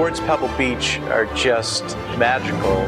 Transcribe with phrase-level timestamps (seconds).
[0.00, 1.84] words Pebble Beach are just
[2.16, 2.78] magical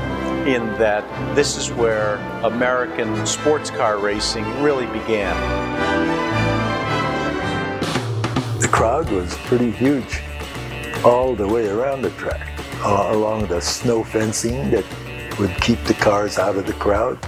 [0.49, 1.05] in that
[1.37, 5.37] this is where American sports car racing really began.
[8.61, 10.23] The crowd was pretty huge
[11.05, 14.87] all the way around the track, uh, along the snow fencing that
[15.39, 17.19] would keep the cars out of the crowd.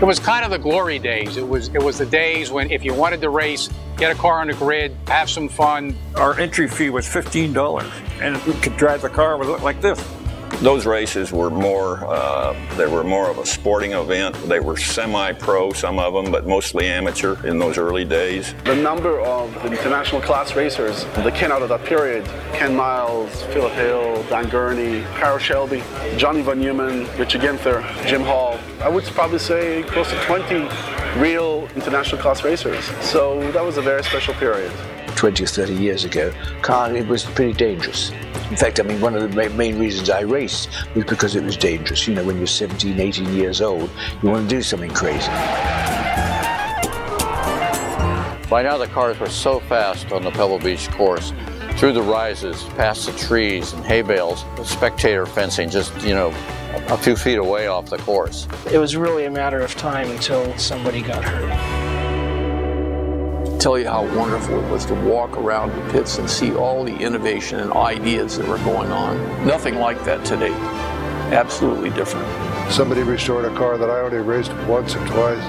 [0.00, 1.36] It was kind of the glory days.
[1.36, 3.68] It was it was the days when if you wanted to race,
[4.00, 5.94] get a car on the grid, have some fun.
[6.16, 9.80] Our entry fee was fifteen dollars, and we could drive the car with it like
[9.82, 10.02] this.
[10.60, 14.34] Those races were more, uh, they were more of a sporting event.
[14.46, 18.54] They were semi-pro, some of them, but mostly amateur in those early days.
[18.64, 23.72] The number of international class racers that came out of that period, Ken Miles, Philip
[23.72, 25.82] Hill, Dan Gurney, Carroll Shelby,
[26.18, 30.68] Johnny von Neumann, Richard Ginther, Jim Hall, I would probably say close to 20
[31.18, 32.84] real international class racers.
[33.00, 34.70] So that was a very special period.
[35.20, 36.32] 20 or 30 years ago,
[36.62, 38.10] car, it was pretty dangerous.
[38.48, 41.58] In fact, I mean, one of the main reasons I raced was because it was
[41.58, 42.08] dangerous.
[42.08, 43.90] You know, when you're 17, 18 years old,
[44.22, 45.28] you want to do something crazy.
[48.48, 51.34] By now, the cars were so fast on the Pebble Beach course,
[51.76, 56.28] through the rises, past the trees and hay bales, spectator fencing just, you know,
[56.88, 58.48] a few feet away off the course.
[58.72, 61.89] It was really a matter of time until somebody got hurt
[63.60, 66.96] tell you how wonderful it was to walk around the pits and see all the
[66.96, 69.18] innovation and ideas that were going on.
[69.46, 70.52] Nothing like that today.
[71.30, 72.26] Absolutely different.
[72.72, 75.42] Somebody restored a car that I only raced once or twice,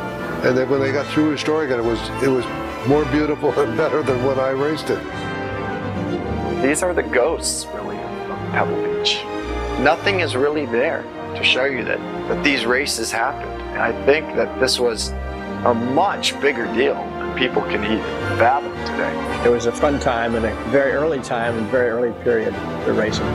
[0.46, 2.46] and then when they got through restoring it, it was it was
[2.86, 5.02] more beautiful and better than when I raced it.
[6.62, 9.24] These are the ghosts, really, of Pebble Beach.
[9.80, 11.04] Nothing is really there
[11.36, 13.62] to show you that, that these races happened.
[13.72, 15.10] And I think that this was
[15.64, 16.98] a much bigger deal
[17.36, 18.04] people can even
[18.38, 19.46] fathom today.
[19.46, 22.54] It was a fun time and a very early time and very early period
[22.84, 23.26] for racing.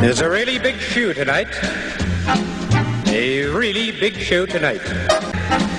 [0.00, 1.48] There's a really big show tonight.
[3.06, 4.80] A really big show tonight.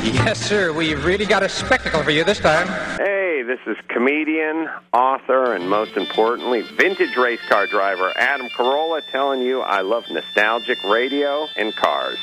[0.03, 0.72] Yes, sir.
[0.72, 2.68] We've really got a spectacle for you this time.
[2.97, 3.12] Hey,
[3.43, 9.61] this is comedian, author, and most importantly, vintage race car driver Adam Carolla telling you
[9.61, 12.19] I love nostalgic radio and cars.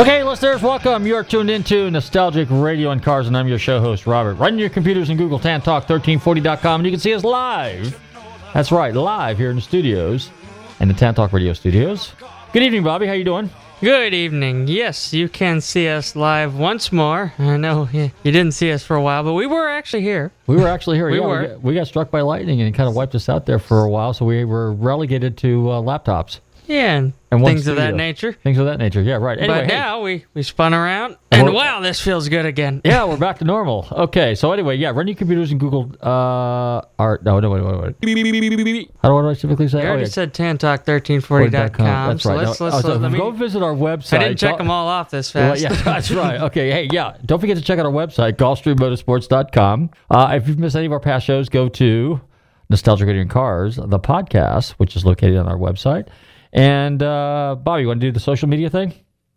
[0.00, 1.06] Okay, listeners, welcome.
[1.06, 4.36] You are tuned into Nostalgic Radio and Cars, and I'm your show host, Robert.
[4.36, 8.00] Right in your computers and Google TanTalk1340.com, and you can see us live.
[8.54, 10.30] That's right, live here in the studios,
[10.80, 12.14] in the Tan Talk Radio studios.
[12.54, 13.06] Good evening, Bobby.
[13.06, 13.50] How you doing?
[13.82, 14.68] Good evening.
[14.68, 17.34] Yes, you can see us live once more.
[17.38, 20.32] I know you didn't see us for a while, but we were actually here.
[20.46, 21.08] We were actually here.
[21.10, 21.40] we yeah, were.
[21.42, 23.58] We got, we got, struck by lightning and it kind of wiped us out there
[23.58, 26.40] for a while, so we were relegated to uh, laptops.
[26.70, 28.32] Yeah, and, And things of that nature.
[28.32, 29.02] Things of that nature.
[29.02, 29.38] Yeah, right.
[29.38, 29.76] Anyway, but hey.
[29.76, 32.80] now we, we spun around, And we're- wow, this feels good again.
[32.90, 33.86] Yeah, we're back to normal.
[33.90, 35.90] Okay, so anyway, yeah, run your computers and Google.
[36.00, 38.90] Uh, our no, no, wait, wait, wait.
[39.02, 39.80] How do what do I typically say?
[39.80, 40.08] I Oh, already yeah.
[40.08, 42.08] said tantalk1340.com.
[42.08, 42.46] That's so right.
[42.46, 44.18] let's, No, let's, oh, so let me, go visit our website.
[44.18, 45.62] I didn't check Go- them all off this Well, fast.
[45.62, 46.40] yeah, that's right.
[46.42, 47.16] Okay, hey, yeah.
[47.26, 49.90] Don't forget to check out our website, GulfstreamMotorsports.com.
[50.10, 52.20] Uh, if you've missed any of our past shows, go to
[52.68, 56.06] Nostalgic Radio Cars, the podcast, which is located on our website.
[56.52, 58.94] And uh, Bobby, you want to do the social media thing?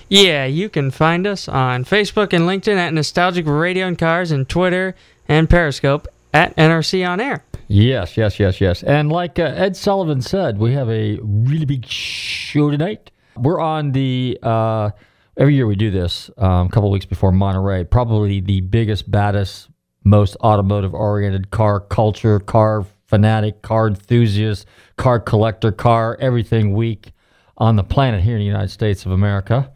[0.10, 4.48] Yeah, you can find us on Facebook and LinkedIn at Nostalgic Radio and Cars and
[4.48, 4.96] Twitter
[5.28, 7.44] and Periscope at NRC On Air.
[7.68, 8.84] Yes, yes, yes, yes.
[8.84, 13.12] And like uh, Ed Sullivan said, we have a really big show tonight.
[13.36, 14.92] We're on the uh,
[15.38, 17.84] every year we do this um, a couple weeks before Monterey.
[17.86, 19.70] Probably the biggest, baddest,
[20.04, 24.66] most automotive-oriented car culture, car fanatic, car enthusiast,
[24.98, 27.12] car collector, car everything week
[27.60, 29.72] on the planet here in the United States of America,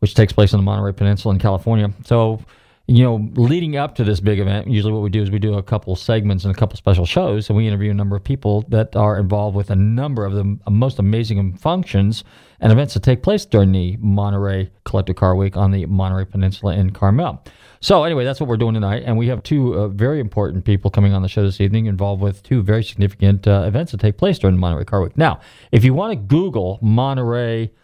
[0.00, 1.90] which takes place on the Monterey Peninsula in California.
[2.04, 2.44] So
[2.86, 5.54] you know, leading up to this big event, usually what we do is we do
[5.54, 8.66] a couple segments and a couple special shows, and we interview a number of people
[8.68, 12.24] that are involved with a number of the most amazing functions
[12.60, 16.74] and events that take place during the Monterey Collector Car Week on the Monterey Peninsula
[16.74, 17.42] in Carmel.
[17.82, 20.88] So anyway, that's what we're doing tonight, and we have two uh, very important people
[20.88, 24.16] coming on the show this evening, involved with two very significant uh, events that take
[24.16, 25.16] place during the Monterey Car Week.
[25.18, 25.40] Now,
[25.72, 27.74] if you want to Google Monterey.com,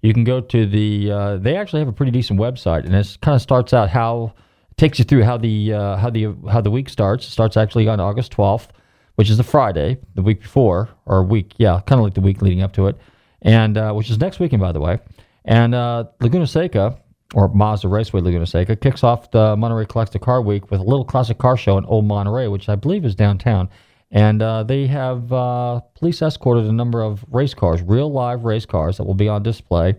[0.00, 1.12] you can go to the.
[1.12, 4.32] Uh, they actually have a pretty decent website, and it kind of starts out how
[4.78, 7.26] takes you through how the uh, how the how the week starts.
[7.26, 8.72] It starts actually on August twelfth,
[9.16, 12.40] which is the Friday, the week before, or week, yeah, kind of like the week
[12.40, 12.96] leading up to it,
[13.42, 14.98] and uh, which is next weekend, by the way.
[15.44, 16.98] And uh, Laguna Seca,
[17.34, 21.04] or Mazda Raceway Laguna Seca, kicks off the Monterey Collector Car Week with a little
[21.04, 23.68] classic car show in Old Monterey, which I believe is downtown.
[24.10, 28.66] And uh, they have uh, police escorted a number of race cars, real live race
[28.66, 29.94] cars that will be on display.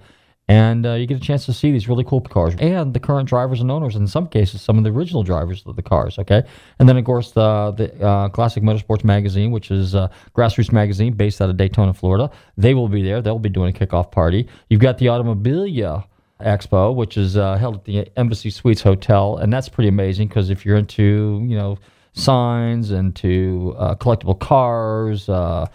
[0.48, 3.30] And uh, you get a chance to see these really cool cars and the current
[3.30, 6.19] drivers and owners, in some cases, some of the original drivers of the cars.
[6.19, 6.44] Okay.
[6.77, 11.13] And then, of course, the, the uh, Classic Motorsports Magazine, which is uh, Grassroots Magazine
[11.13, 12.30] based out of Daytona, Florida.
[12.57, 13.22] They will be there.
[13.22, 14.50] They'll be doing a kickoff party.
[14.69, 16.04] You've got the Automobilia
[16.42, 20.50] Expo, which is uh, held at the Embassy Suites Hotel, and that's pretty amazing because
[20.50, 21.78] if you're into you know
[22.14, 25.66] signs, into uh, collectible cars, uh,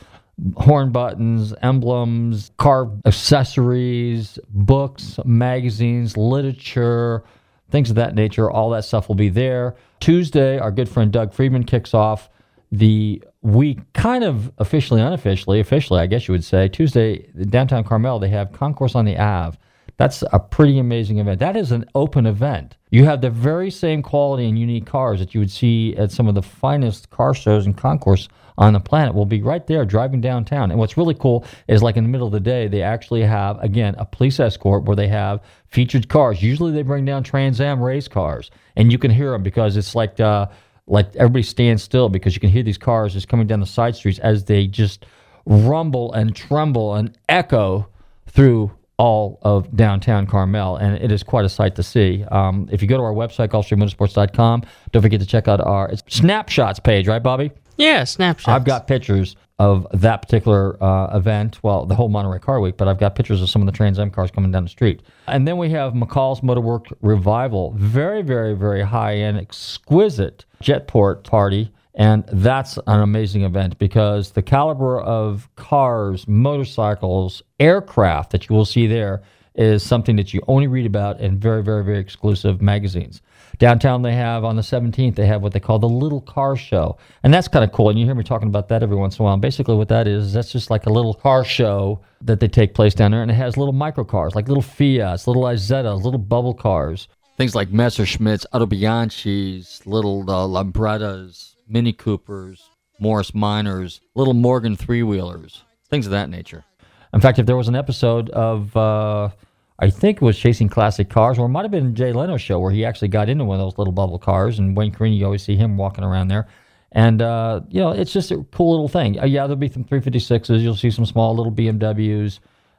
[0.57, 7.25] horn buttons, emblems, car accessories, books, magazines, literature,
[7.71, 9.77] things of that nature, all that stuff will be there.
[10.01, 12.29] Tuesday, our good friend Doug Friedman kicks off
[12.71, 16.69] the week kind of officially, unofficially, officially, I guess you would say.
[16.69, 19.57] Tuesday, downtown Carmel, they have Concours on the Ave.
[19.97, 21.41] That's a pretty amazing event.
[21.41, 22.77] That is an open event.
[22.91, 26.29] You have the very same quality and unique cars that you would see at some
[26.29, 28.29] of the finest car shows and concours
[28.59, 30.71] on the planet will be right there driving downtown.
[30.71, 33.59] And what's really cool is like in the middle of the day, they actually have,
[33.63, 36.43] again, a police escort where they have featured cars.
[36.43, 39.95] Usually they bring down Trans Am race cars and you can hear them because it's
[39.95, 40.47] like, uh,
[40.87, 43.97] like everybody stands still because you can hear these cars just coming down the side
[43.97, 45.05] streets as they just
[45.45, 47.89] rumble and tremble and echo
[48.27, 52.25] through all of downtown Carmel, and it is quite a sight to see.
[52.31, 54.63] Um, if you go to our website, GulfstreamMotorsports.com,
[54.93, 57.51] don't forget to check out our snapshots page, right, Bobby?
[57.77, 58.49] Yeah, snapshots.
[58.49, 62.89] I've got pictures of that particular uh, event, well, the whole Monterey Car Week, but
[62.89, 65.03] I've got pictures of some of the Trans Am cars coming down the street.
[65.29, 71.73] And then we have McCall's Motorwork Revival, very, very, very high end, exquisite jetport party.
[71.97, 78.67] And that's an amazing event because the caliber of cars, motorcycles, aircraft that you will
[78.67, 79.23] see there
[79.55, 83.23] is something that you only read about in very, very, very exclusive magazines.
[83.59, 86.99] Downtown, they have on the 17th, they have what they call the Little Car Show.
[87.23, 87.89] And that's kind of cool.
[87.89, 89.33] And you hear me talking about that every once in a while.
[89.33, 92.75] And basically, what that is, that's just like a little car show that they take
[92.75, 93.23] place down there.
[93.23, 97.09] And it has little micro cars, like little Fiats, little Isettas, little bubble cars.
[97.39, 105.65] Things like Messerschmitts, Autobianchis, little uh, Lambrettas, Mini Coopers, Morris Minors, little Morgan three wheelers,
[105.89, 106.65] things of that nature.
[107.13, 109.31] In fact, if there was an episode of, uh,
[109.79, 112.59] I think it was Chasing Classic Cars, or it might have been Jay Leno's show
[112.59, 115.25] where he actually got into one of those little bubble cars, and Wayne Carini, you
[115.25, 116.47] always see him walking around there.
[116.93, 119.21] And, uh, you know, it's just a cool little thing.
[119.21, 120.63] Uh, yeah, there'll be some 356s.
[120.63, 122.39] You'll see some small little BMWs.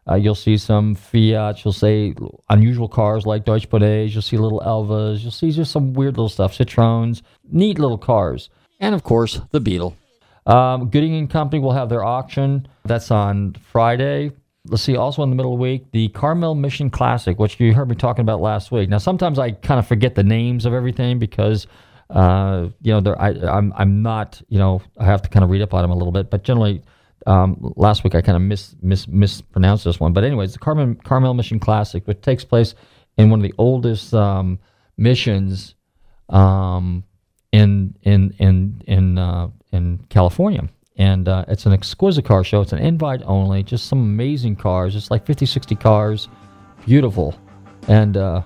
[0.09, 1.63] Uh, you'll see some Fiat.
[1.63, 2.15] You'll see
[2.49, 4.13] unusual cars like Deutsche Bonnets.
[4.13, 5.21] You'll see little Elvas.
[5.21, 6.57] You'll see just some weird little stuff.
[6.57, 7.21] Citroens.
[7.51, 8.49] Neat little cars.
[8.79, 9.95] And, of course, the Beetle.
[10.45, 12.67] Um, Gooding and Company will have their auction.
[12.85, 14.31] That's on Friday.
[14.65, 17.73] Let's see, also in the middle of the week, the Carmel Mission Classic, which you
[17.73, 18.89] heard me talking about last week.
[18.89, 21.67] Now, sometimes I kind of forget the names of everything because,
[22.09, 25.61] uh, you know, I, I'm, I'm not, you know, I have to kind of read
[25.61, 26.29] up on them a little bit.
[26.29, 26.81] But generally,
[27.25, 30.95] Um, last week I kind of mis, mis, mispronounced this one, but anyways, the Carmel,
[31.03, 32.73] Carmel Mission Classic, which takes place
[33.17, 34.59] in one of the oldest um,
[34.95, 35.75] missions
[36.29, 37.03] um,
[37.57, 40.67] in in in in uh, in California.
[40.97, 42.61] And uh, it's an exquisite car show.
[42.61, 44.95] It's an invite only, just some amazing cars.
[44.95, 46.27] It's like 50, 60 cars.
[46.87, 47.35] Beautiful.
[47.87, 48.41] And uh,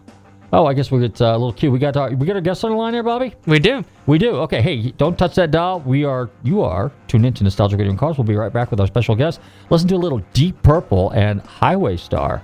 [0.51, 1.71] oh, I guess we get uh, a little cute.
[1.71, 3.33] We got our, we got our guest on the line there, Bobby.
[3.45, 3.85] We do.
[4.05, 4.31] We do.
[4.31, 4.61] Okay.
[4.61, 5.79] Hey, don't touch that dial.
[5.79, 6.29] We are.
[6.43, 8.17] You are tuned into Nostalgic Radio and Cars.
[8.17, 9.39] We'll be right back with our special guest.
[9.69, 12.43] Listen to a little Deep Purple and Highway Star.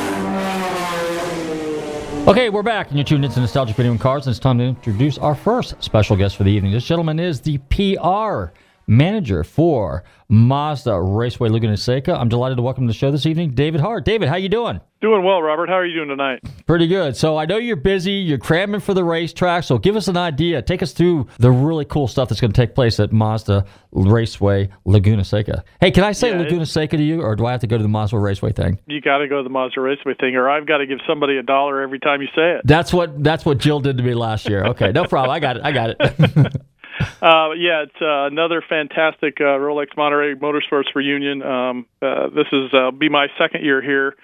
[2.27, 4.63] Okay, we're back, and you're tuned into Nostalgic Video and Cars, and it's time to
[4.63, 6.71] introduce our first special guest for the evening.
[6.71, 8.53] This gentleman is the PR
[8.91, 12.13] manager for Mazda Raceway Laguna Seca.
[12.13, 14.05] I'm delighted to welcome to the show this evening, David Hart.
[14.05, 14.79] David, how you doing?
[15.01, 15.67] Doing well, Robert.
[15.67, 16.41] How are you doing tonight?
[16.67, 17.17] Pretty good.
[17.17, 18.11] So I know you're busy.
[18.11, 19.63] You're cramming for the racetrack.
[19.63, 20.61] So give us an idea.
[20.61, 24.69] Take us through the really cool stuff that's going to take place at Mazda Raceway
[24.85, 25.63] Laguna Seca.
[25.79, 27.77] Hey, can I say Yeah, Laguna Seca to you, or do I have to go
[27.77, 28.79] to the Mazda Raceway thing?
[28.87, 31.37] You got to go to the Mazda Raceway thing, or I've got to give somebody
[31.37, 32.61] a dollar every time you say it.
[32.65, 34.65] That's what that's what Jill did to me last year.
[34.65, 35.31] Okay, no problem.
[35.31, 35.63] I got it.
[35.63, 36.61] I got it.
[37.21, 41.43] Uh, yeah, it's uh, another fantastic uh, Rolex Monterey Motorsports reunion.
[41.43, 44.15] Um, uh, this is uh, be my second year here,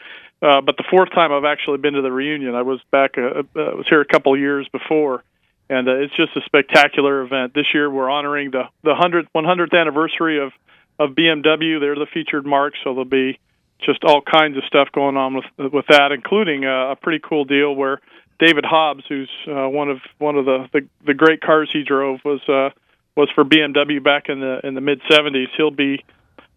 [0.41, 2.55] uh, but the fourth time I've actually been to the reunion.
[2.55, 5.23] I was back, uh, uh, was here a couple of years before,
[5.69, 7.53] and uh, it's just a spectacular event.
[7.53, 10.51] This year we're honoring the the 100th 100th anniversary of
[10.97, 11.79] of BMW.
[11.79, 13.39] They're the featured mark, so there'll be
[13.85, 17.45] just all kinds of stuff going on with with that, including uh, a pretty cool
[17.45, 18.01] deal where
[18.39, 22.19] David Hobbs, who's uh, one of one of the, the the great cars he drove,
[22.23, 22.69] was uh,
[23.15, 25.47] was for BMW back in the in the mid '70s.
[25.57, 26.03] He'll be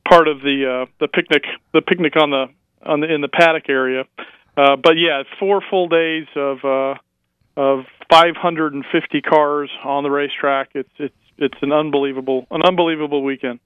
[0.09, 2.47] part of the uh, the picnic the picnic on the
[2.85, 4.05] on the in the paddock area.
[4.57, 6.95] Uh, but yeah, four full days of uh,
[7.57, 10.71] of 550 cars on the racetrack.
[10.75, 13.61] It's it's it's an unbelievable an unbelievable weekend.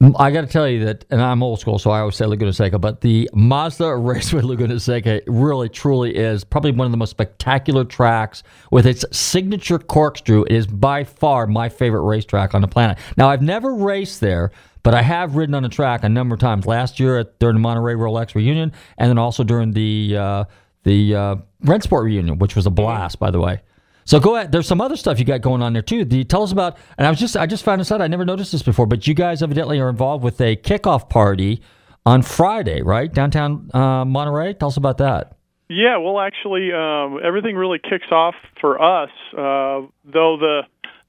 [0.00, 2.52] I got to tell you that, and I'm old school, so I always say Laguna
[2.52, 7.10] Seca, but the Mazda Raceway Laguna Seca really, truly is probably one of the most
[7.10, 10.44] spectacular tracks with its signature corkscrew.
[10.44, 12.96] It is by far my favorite racetrack on the planet.
[13.16, 14.52] Now, I've never raced there,
[14.84, 16.64] but I have ridden on the track a number of times.
[16.64, 20.44] Last year at, during the Monterey Rolex reunion, and then also during the uh,
[20.84, 23.62] the uh, Rennsport reunion, which was a blast, by the way.
[24.08, 24.52] So go ahead.
[24.52, 26.06] There's some other stuff you got going on there too.
[26.08, 26.78] You tell us about?
[26.96, 28.00] And I was just I just found this out.
[28.00, 31.60] I never noticed this before, but you guys evidently are involved with a kickoff party
[32.06, 34.54] on Friday, right downtown uh, Monterey.
[34.54, 35.36] Tell us about that.
[35.68, 39.10] Yeah, well, actually, um, everything really kicks off for us.
[39.34, 40.62] Uh, though the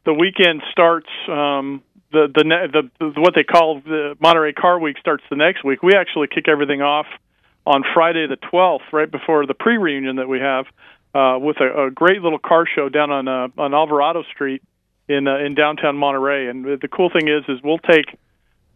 [0.04, 4.98] the weekend starts, um, the, the the the what they call the Monterey Car Week
[5.00, 5.82] starts the next week.
[5.82, 7.06] We actually kick everything off
[7.66, 10.66] on Friday the 12th, right before the pre-reunion that we have,
[11.14, 14.62] uh, with a, a great little car show down on uh, on Alvarado Street
[15.08, 16.48] in uh, in downtown Monterey.
[16.48, 18.06] And the cool thing is, is we'll take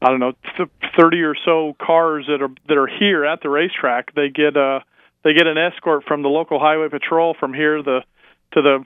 [0.01, 3.49] I don't know th- thirty or so cars that are that are here at the
[3.49, 4.13] racetrack.
[4.15, 4.79] They get uh
[5.23, 8.01] they get an escort from the local highway patrol from here the
[8.53, 8.85] to the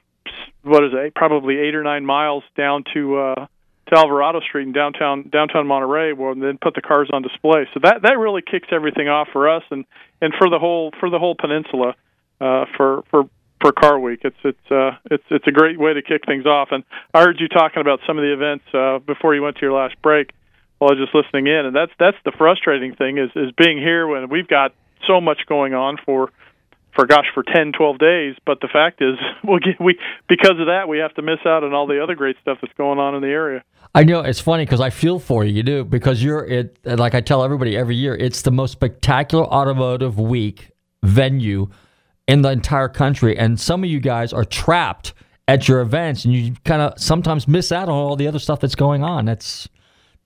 [0.63, 3.47] what is it probably eight or nine miles down to uh
[3.87, 7.67] to Alvarado Street in downtown downtown Monterey, where then put the cars on display.
[7.73, 9.85] So that that really kicks everything off for us and
[10.21, 11.95] and for the whole for the whole peninsula
[12.41, 13.29] uh, for for
[13.61, 14.21] for Car Week.
[14.23, 16.69] It's it's uh, it's it's a great way to kick things off.
[16.71, 19.61] And I heard you talking about some of the events uh, before you went to
[19.61, 20.31] your last break.
[20.77, 23.77] While I was just listening in, and that's that's the frustrating thing is is being
[23.77, 24.73] here when we've got
[25.07, 26.31] so much going on for
[26.95, 30.65] for gosh for 10 12 days but the fact is we'll get, we because of
[30.65, 33.13] that we have to miss out on all the other great stuff that's going on
[33.13, 36.23] in the area I know it's funny because I feel for you, you do, because
[36.23, 36.77] you're it.
[36.85, 40.69] Like I tell everybody every year, it's the most spectacular automotive week
[41.01, 41.69] venue
[42.27, 45.13] in the entire country, and some of you guys are trapped
[45.47, 48.59] at your events, and you kind of sometimes miss out on all the other stuff
[48.59, 49.25] that's going on.
[49.25, 49.69] That's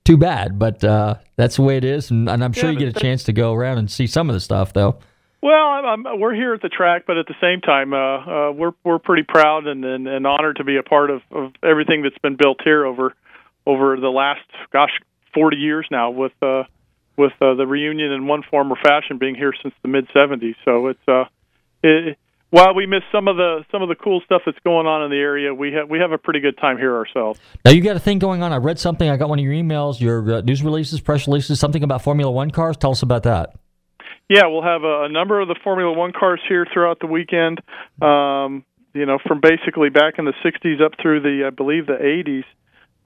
[0.04, 2.80] too bad, but uh, that's the way it is, and, and I'm sure Yeah, you
[2.80, 4.98] get a chance to go around and see some of the stuff, though.
[5.44, 8.52] Well, I'm, I'm, we're here at the track, but at the same time, uh, uh,
[8.52, 12.04] we're we're pretty proud and, and, and honored to be a part of, of everything
[12.04, 13.16] that's been built here over
[13.66, 14.92] over the last gosh
[15.34, 16.64] 40 years now with uh,
[17.18, 20.56] with uh, the reunion in one form or fashion being here since the mid 70s.
[20.64, 21.26] So it's uh,
[21.84, 22.18] it,
[22.52, 25.10] while we miss some of the some of the cool stuff that's going on in
[25.10, 27.40] the area, we have we have a pretty good time here ourselves.
[27.66, 28.52] Now you got a thing going on.
[28.52, 29.10] I read something.
[29.10, 32.32] I got one of your emails, your uh, news releases, press releases, something about Formula
[32.32, 32.78] One cars.
[32.78, 33.56] Tell us about that.
[34.30, 37.60] Yeah, we'll have a, a number of the Formula One cars here throughout the weekend.
[38.02, 41.94] Um, you know, from basically back in the '60s up through the, I believe, the
[41.94, 42.44] '80s.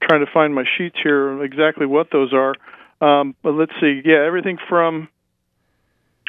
[0.02, 2.54] Trying to find my sheets here, exactly what those are.
[3.00, 4.02] Um, but let's see.
[4.04, 5.08] Yeah, everything from.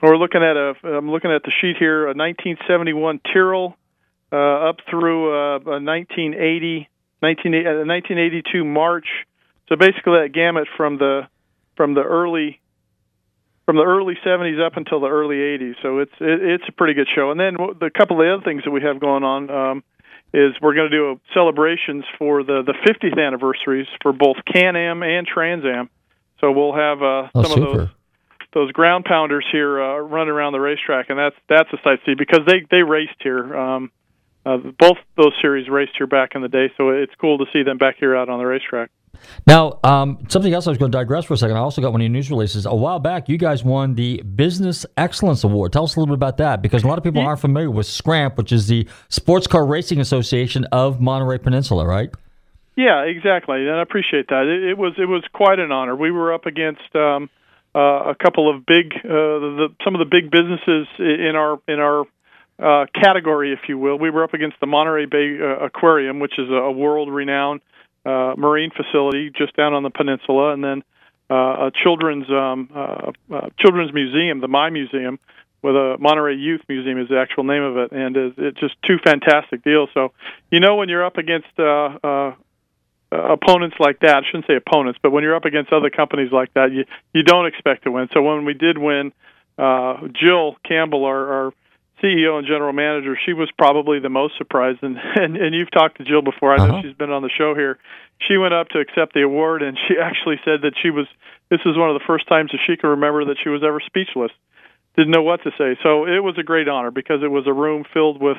[0.02, 0.74] We're looking at a.
[0.84, 2.04] I'm looking at the sheet here.
[2.06, 3.76] A 1971 Tyrrell,
[4.32, 6.88] uh, up through uh, a 1980,
[7.22, 9.08] 19, uh, 1982 March.
[9.70, 11.28] So basically, that gamut from the
[11.76, 12.60] from the early
[13.66, 15.76] from the early 70s up until the early 80s.
[15.82, 17.32] So it's it, it's a pretty good show.
[17.32, 19.84] And then the couple of the other things that we have going on um,
[20.34, 25.04] is we're going to do a celebrations for the the 50th anniversaries for both Can-Am
[25.04, 25.90] and Trans Am.
[26.40, 27.92] So we'll have uh, Oh, some of those super.
[28.54, 32.12] Those ground pounders here uh, running around the racetrack, and that's that's a sight to
[32.12, 33.56] see because they they raced here.
[33.56, 33.92] Um,
[34.46, 37.64] uh, both those series raced here back in the day, so it's cool to see
[37.64, 38.90] them back here out on the racetrack.
[39.46, 41.58] Now, um, something else I was going to digress for a second.
[41.58, 42.66] I also got one of your news releases.
[42.66, 45.74] A while back, you guys won the Business Excellence Award.
[45.74, 47.88] Tell us a little bit about that because a lot of people aren't familiar with
[47.88, 52.10] SCRAMP, which is the Sports Car Racing Association of Monterey Peninsula, right?
[52.76, 54.44] Yeah, exactly, and I appreciate that.
[54.44, 55.96] It, it was it was quite an honor.
[55.96, 57.28] We were up against um,
[57.80, 62.06] a couple of big, uh, the, some of the big businesses in our in our
[62.60, 63.98] uh, category, if you will.
[64.00, 67.62] We were up against the Monterey Bay uh, Aquarium, which is a, a world-renowned
[68.06, 70.84] uh, marine facility just down on the peninsula, and then
[71.30, 75.20] uh, a children's um, uh, uh, children's museum, the My Museum,
[75.62, 78.98] with a Monterey Youth Museum is the actual name of it, and it's just two
[79.04, 79.90] fantastic deals.
[79.94, 80.14] So,
[80.52, 82.36] you know, when you're up against uh, uh,
[83.12, 86.54] opponents like that, I shouldn't say opponents, but when you're up against other companies like
[86.54, 88.10] that, you you don't expect to win.
[88.14, 89.14] So when we did win,
[89.58, 91.54] uh, Jill Campbell, our, our
[92.04, 94.80] CEO and general manager, she was probably the most surprised.
[94.84, 96.54] And, and and you've talked to Jill before.
[96.54, 96.82] I know Uh-huh.
[96.84, 97.78] she's been on the show here.
[98.28, 101.08] She went up to accept the award, and she actually said that she was.
[101.50, 103.80] This is one of the first times that she can remember that she was ever
[103.80, 104.32] speechless.
[104.98, 105.78] Didn't know what to say.
[105.82, 108.38] So it was a great honor because it was a room filled with,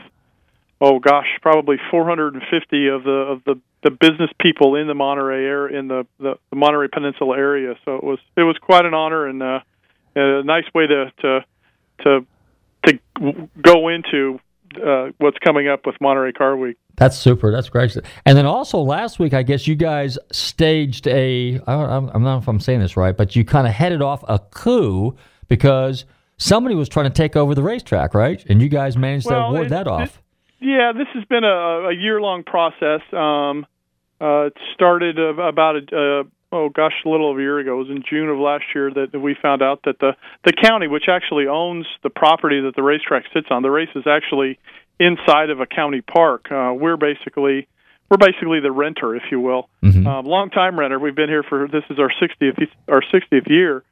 [0.81, 5.79] oh gosh, probably 450 of the of the the business people in the Monterey area,
[5.79, 7.75] in the, the the Monterey Peninsula area.
[7.85, 9.61] So it was it was quite an honor and uh,
[10.17, 11.45] a nice way to to
[12.03, 12.27] to
[12.87, 14.41] to go into
[14.85, 16.77] uh, what's coming up with Monterey Car Week.
[16.97, 17.53] That's super.
[17.53, 17.97] That's great.
[18.27, 21.61] And then also last week, I guess you guys staged a.
[21.67, 24.03] I don't, I'm- I'm not if I'm saying this right, but you kind of headed
[24.03, 26.05] off a coup because
[26.39, 28.45] somebody was trying to take over the racetrack, right?
[28.49, 30.21] And you guys managed Well, to ward it- that off.
[30.61, 33.01] Yeah, this has been a, a year long process.
[33.13, 33.67] Um,
[34.21, 37.75] uh, it started about a, uh, oh gosh, a little over a year ago.
[37.75, 40.89] It was in June of last year that we found out that the the county,
[40.89, 44.59] which actually owns the property that the racetrack sits on, the race is actually
[44.99, 46.51] inside of a county park.
[46.51, 47.69] Uh, we're basically
[48.11, 49.69] we're basically the renter, if you will,
[50.07, 50.99] um, long time renter.
[50.99, 53.85] We've been here for this is our 60th our 60th year.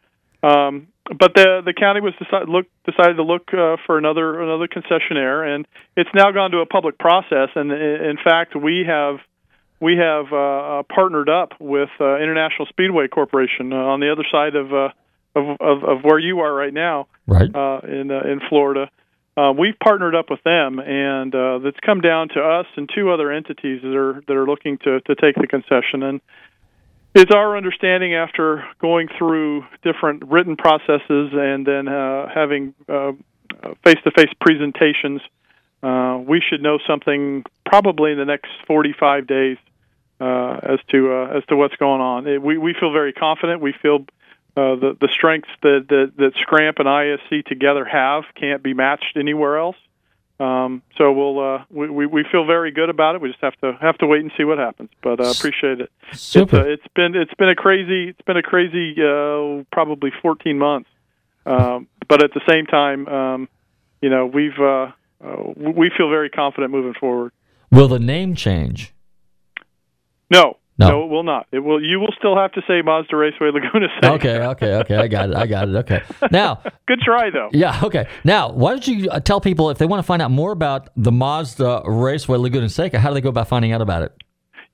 [0.43, 4.69] Um, but the the county was decided look decided to look uh, for another another
[4.69, 5.67] concessionaire, and
[5.97, 7.51] it's now gone to a public process.
[7.55, 9.19] And in fact, we have
[9.81, 14.25] we have uh, uh, partnered up with uh, International Speedway Corporation uh, on the other
[14.31, 14.89] side of, uh,
[15.35, 18.91] of of of where you are right now, right uh, in uh, in Florida.
[19.37, 23.11] Uh, we've partnered up with them, and uh, that's come down to us and two
[23.11, 26.03] other entities that are that are looking to to take the concession.
[26.03, 26.21] And
[27.17, 33.13] it's our understanding after going through different written processes and then uh, having uh,
[33.83, 35.23] face-to-face presentations,
[35.83, 39.57] uh, we should know something probably in the next 45 days
[40.21, 42.27] uh, as to uh, as to what's going on.
[42.27, 43.63] It, we we feel very confident.
[43.63, 44.07] We feel
[44.55, 49.59] the the strengths that, that that Scramp and ISC together have can't be matched anywhere
[49.59, 49.77] else.
[50.39, 53.23] Um, so we'll uh, we, we we feel very good about it.
[53.23, 54.91] We just have to have to wait and see what happens.
[55.03, 55.91] But uh, appreciate it.
[56.13, 56.59] Super.
[56.59, 60.59] It's, uh, it's been it's been a crazy it's been a crazy uh, probably 14
[60.59, 60.91] months.
[61.47, 63.49] Um, but at the same time, um,
[64.03, 64.93] you know we've uh,
[65.25, 67.33] uh, we feel very confident moving forward.
[67.71, 68.93] Will the name change?
[70.31, 71.05] No, No.
[71.05, 71.47] it will not.
[71.53, 71.83] It will.
[71.83, 74.13] You will still have to say Mazda Raceway Laguna Seca.
[74.15, 74.97] Okay, okay, okay.
[74.97, 75.37] I got it.
[75.37, 75.75] I got it.
[75.77, 76.03] Okay.
[76.31, 77.49] Now, Good try though.
[77.53, 78.07] yeah, okay.
[78.25, 80.91] Now, why don't you uh, tell people if they want to find out more about
[80.97, 84.13] the Mazda Raceway Laguna Seca, how do they go about finding out about it?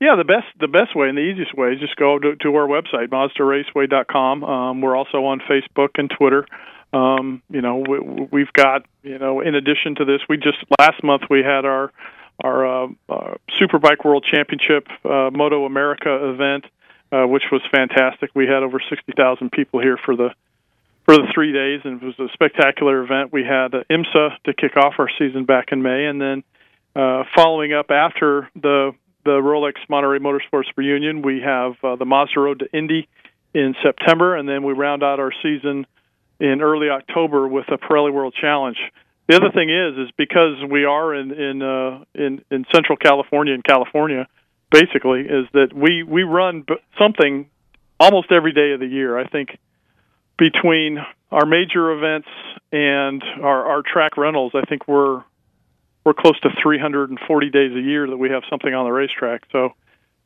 [0.01, 2.55] Yeah, the best the best way and the easiest way is just go to, to
[2.57, 4.45] our website MazdaRaceway.com.
[4.45, 6.47] Um, we're also on Facebook and Twitter.
[6.93, 11.03] Um, you know, we, we've got you know, in addition to this, we just last
[11.05, 11.93] month we had our
[12.43, 16.65] our uh, uh, Superbike World Championship uh, Moto America event,
[17.11, 18.31] uh, which was fantastic.
[18.35, 20.31] We had over sixty thousand people here for the
[21.05, 23.33] for the three days, and it was a spectacular event.
[23.33, 26.45] We had uh, IMSA to kick off our season back in May, and then
[26.95, 28.93] uh, following up after the
[29.25, 33.09] the Rolex Monterey Motorsports reunion, we have uh, the Mazda Road to Indy
[33.55, 35.87] in September, and then we round out our season
[36.41, 38.79] in early October with a Pirelli World Challenge.
[39.29, 43.55] The other thing is, is because we are in in uh, in in Central California,
[43.55, 44.27] in California,
[44.71, 46.67] basically, is that we we run
[46.99, 47.49] something
[48.01, 49.19] almost every day of the year.
[49.19, 49.59] I think
[50.39, 50.99] between
[51.31, 52.29] our major events
[52.73, 55.23] and our, our track rentals, I think we're
[56.05, 59.43] we're close to 340 days a year that we have something on the racetrack.
[59.53, 59.71] So,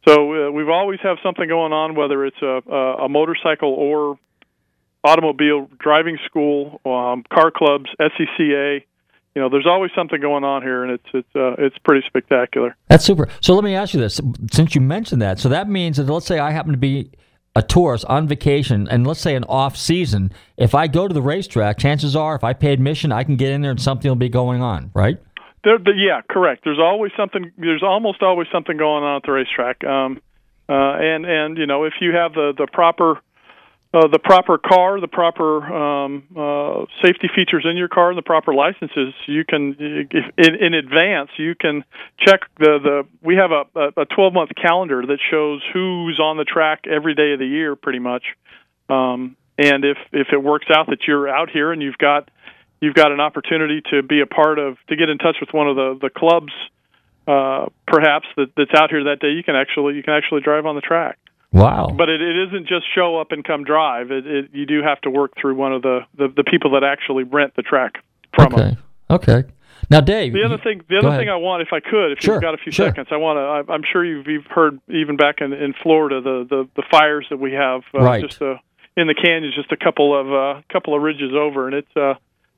[0.08, 4.18] so uh, we've always have something going on, whether it's a, a, a motorcycle or
[5.06, 8.82] automobile driving school, um, car clubs, SCCA.
[9.34, 12.74] You know, there's always something going on here, and it's it's uh, it's pretty spectacular.
[12.88, 13.28] That's super.
[13.40, 16.26] So let me ask you this: since you mentioned that, so that means that let's
[16.26, 17.12] say I happen to be
[17.54, 21.22] a tourist on vacation, and let's say an off season, if I go to the
[21.22, 24.14] racetrack, chances are, if I pay admission, I can get in there and something will
[24.16, 25.18] be going on, right?
[25.64, 26.64] There, the, yeah, correct.
[26.64, 27.50] There's always something.
[27.56, 29.82] There's almost always something going on at the racetrack.
[29.84, 30.20] Um,
[30.68, 33.20] uh, and and you know, if you have the the proper
[33.96, 38.22] uh, the proper car, the proper um, uh, safety features in your car, and the
[38.22, 41.82] proper licenses, you can if, in, in advance you can
[42.20, 43.02] check the the.
[43.22, 47.32] We have a a 12 month calendar that shows who's on the track every day
[47.32, 48.24] of the year, pretty much.
[48.90, 52.30] Um, and if if it works out that you're out here and you've got
[52.82, 55.68] you've got an opportunity to be a part of to get in touch with one
[55.68, 56.52] of the the clubs,
[57.26, 60.66] uh, perhaps that that's out here that day, you can actually you can actually drive
[60.66, 61.18] on the track.
[61.52, 61.94] Wow.
[61.96, 64.10] But it, it isn't just show up and come drive.
[64.10, 66.84] It, it you do have to work through one of the, the, the people that
[66.84, 68.02] actually rent the track
[68.34, 68.62] from okay.
[68.62, 68.76] them.
[69.10, 69.44] Okay.
[69.88, 70.32] Now, Dave.
[70.32, 71.28] The other you- thing, the other thing.
[71.28, 72.88] I want, if I could, if Sure, you've got a few sure.
[72.88, 73.36] seconds, I want
[73.68, 73.72] to.
[73.72, 77.38] I'm sure you've, you've heard even back in in Florida the the, the fires that
[77.38, 78.24] we have uh, Right.
[78.24, 78.56] just uh,
[78.96, 81.96] in the canyons, just a couple of uh, couple of ridges over, and it's.
[81.96, 82.14] Uh,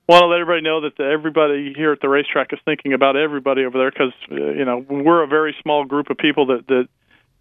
[0.09, 3.15] want to let everybody know that the, everybody here at the racetrack is thinking about
[3.15, 6.67] everybody over there because uh, you know we're a very small group of people that
[6.67, 6.89] that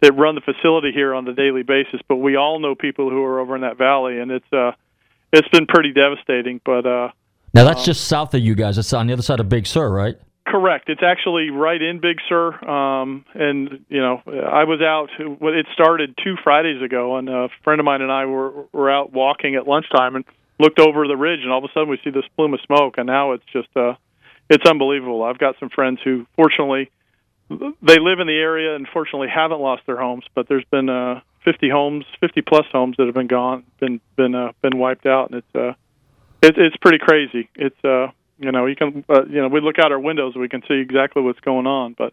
[0.00, 3.22] that run the facility here on the daily basis, but we all know people who
[3.24, 4.72] are over in that valley, and it's uh
[5.32, 6.60] it's been pretty devastating.
[6.64, 7.08] But uh,
[7.54, 8.78] Now that's just south of you guys.
[8.78, 10.16] It's on the other side of Big Sur, right?
[10.46, 10.88] Correct.
[10.88, 15.10] It's actually right in Big Sur, um, and you know, I was out.
[15.18, 19.12] It started two Fridays ago, and a friend of mine and I were were out
[19.12, 20.24] walking at lunchtime and
[20.58, 22.94] looked over the ridge, and all of a sudden we see this plume of smoke,
[22.96, 23.94] and now it's just uh,
[24.48, 25.22] it's unbelievable.
[25.22, 26.90] I've got some friends who, fortunately,
[27.48, 31.20] they live in the area and fortunately haven't lost their homes, but there's been uh,
[31.44, 35.30] 50 homes, 50 plus homes that have been gone, been been uh, been wiped out,
[35.30, 35.74] and it's uh,
[36.42, 37.48] it, it's pretty crazy.
[37.54, 38.08] It's uh,
[38.38, 40.74] you know, you can uh, you know, we look out our windows, we can see
[40.74, 42.12] exactly what's going on, but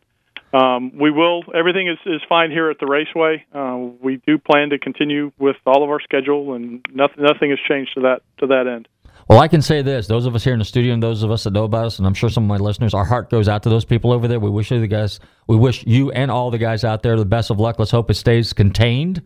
[0.53, 1.43] um, we will.
[1.53, 3.45] Everything is is fine here at the raceway.
[3.53, 7.59] Uh, we do plan to continue with all of our schedule, and nothing nothing has
[7.67, 8.87] changed to that to that end.
[9.27, 11.31] Well, I can say this: those of us here in the studio, and those of
[11.31, 13.47] us that know about us, and I'm sure some of my listeners, our heart goes
[13.47, 14.39] out to those people over there.
[14.39, 17.25] We wish you the guys, we wish you and all the guys out there the
[17.25, 17.79] best of luck.
[17.79, 19.23] Let's hope it stays contained,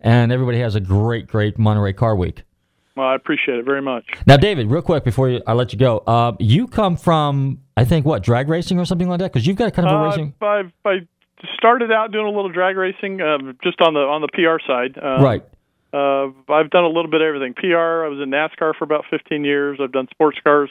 [0.00, 2.44] and everybody has a great, great Monterey Car Week.
[2.96, 4.04] Well, I appreciate it very much.
[4.26, 7.84] Now, David, real quick before you, I let you go, uh, you come from, I
[7.84, 9.32] think, what drag racing or something like that?
[9.32, 10.94] Because you've got kind of a Uh, racing, I, I
[11.56, 14.98] started out doing a little drag racing, uh, just on the on the PR side.
[15.02, 15.42] Uh, right?
[15.92, 17.54] Uh, I've done a little bit of everything.
[17.54, 18.04] PR.
[18.04, 19.78] I was in NASCAR for about 15 years.
[19.82, 20.70] I've done sports cars,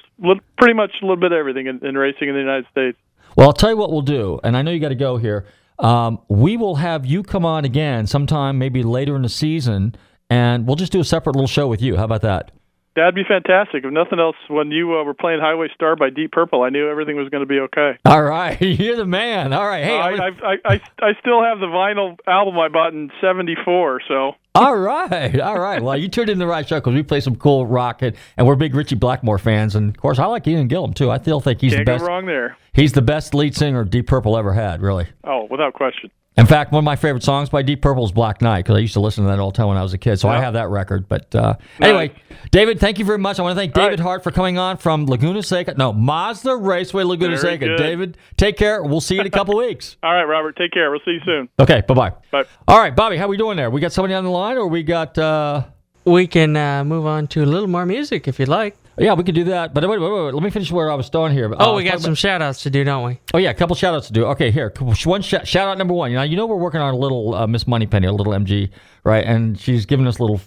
[0.58, 2.98] pretty much a little bit of everything in, in racing in the United States.
[3.36, 5.46] Well, I'll tell you what we'll do, and I know you got to go here.
[5.78, 9.96] Um, we will have you come on again sometime, maybe later in the season,
[10.30, 11.96] and we'll just do a separate little show with you.
[11.96, 12.52] How about that?
[12.96, 13.86] That'd be fantastic.
[13.86, 16.90] If nothing else, when you uh, were playing Highway Star by Deep Purple, I knew
[16.90, 17.98] everything was going to be okay.
[18.06, 19.54] All right, you're the man.
[19.54, 22.68] All right, hey, I, I'm I, I, I, I still have the vinyl album I
[22.68, 24.02] bought in '74.
[24.08, 25.82] So all right, all right.
[25.82, 28.46] Well, you tuned in the right show because we play some cool rock, and, and
[28.46, 31.10] we're big Ritchie Blackmore fans, and of course, I like Ian Gillan too.
[31.10, 32.06] I still think he's can't the best.
[32.06, 32.58] wrong there.
[32.74, 35.08] He's the best lead singer Deep Purple ever had, really.
[35.24, 36.12] Oh, without question.
[36.40, 38.80] In fact, one of my favorite songs by Deep Purple is Black Knight because I
[38.80, 40.22] used to listen to that all the time when I was a kid.
[40.22, 41.10] So I have that record.
[41.10, 42.14] But uh, anyway,
[42.52, 43.40] David, thank you very much.
[43.40, 45.74] I want to thank David Hart for coming on from Laguna Seca.
[45.78, 47.66] No, Mazda Raceway, Laguna Very Seca.
[47.66, 47.78] good.
[47.78, 48.82] David, take care.
[48.82, 49.98] We'll see you in a couple weeks.
[50.02, 50.56] All right, Robert.
[50.56, 50.90] Take care.
[50.92, 51.50] We'll see you soon.
[51.60, 52.14] Okay, bye bye.
[52.32, 52.46] Bye.
[52.70, 53.70] All right, Bobby, how we doing there?
[53.70, 55.18] We got somebody on the line, or we got?
[55.18, 55.66] uh
[56.06, 58.78] We can uh, move on to a little more music if you'd like.
[59.00, 59.74] Yeah, we could do that.
[59.74, 60.34] But wait, wait, wait, wait.
[60.34, 61.52] Let me finish where I was starting here.
[61.58, 63.20] Oh, Uh, we got some shout outs to do, don't we?
[63.34, 64.26] Oh yeah, a couple shout outs to do.
[64.26, 64.74] Okay, here.
[65.06, 66.12] One shout, shout out number one.
[66.12, 68.70] You know, you know we're working on a little uh, Miss Moneypenny, a little MG,
[69.04, 69.24] right?
[69.26, 70.42] And she's giving us little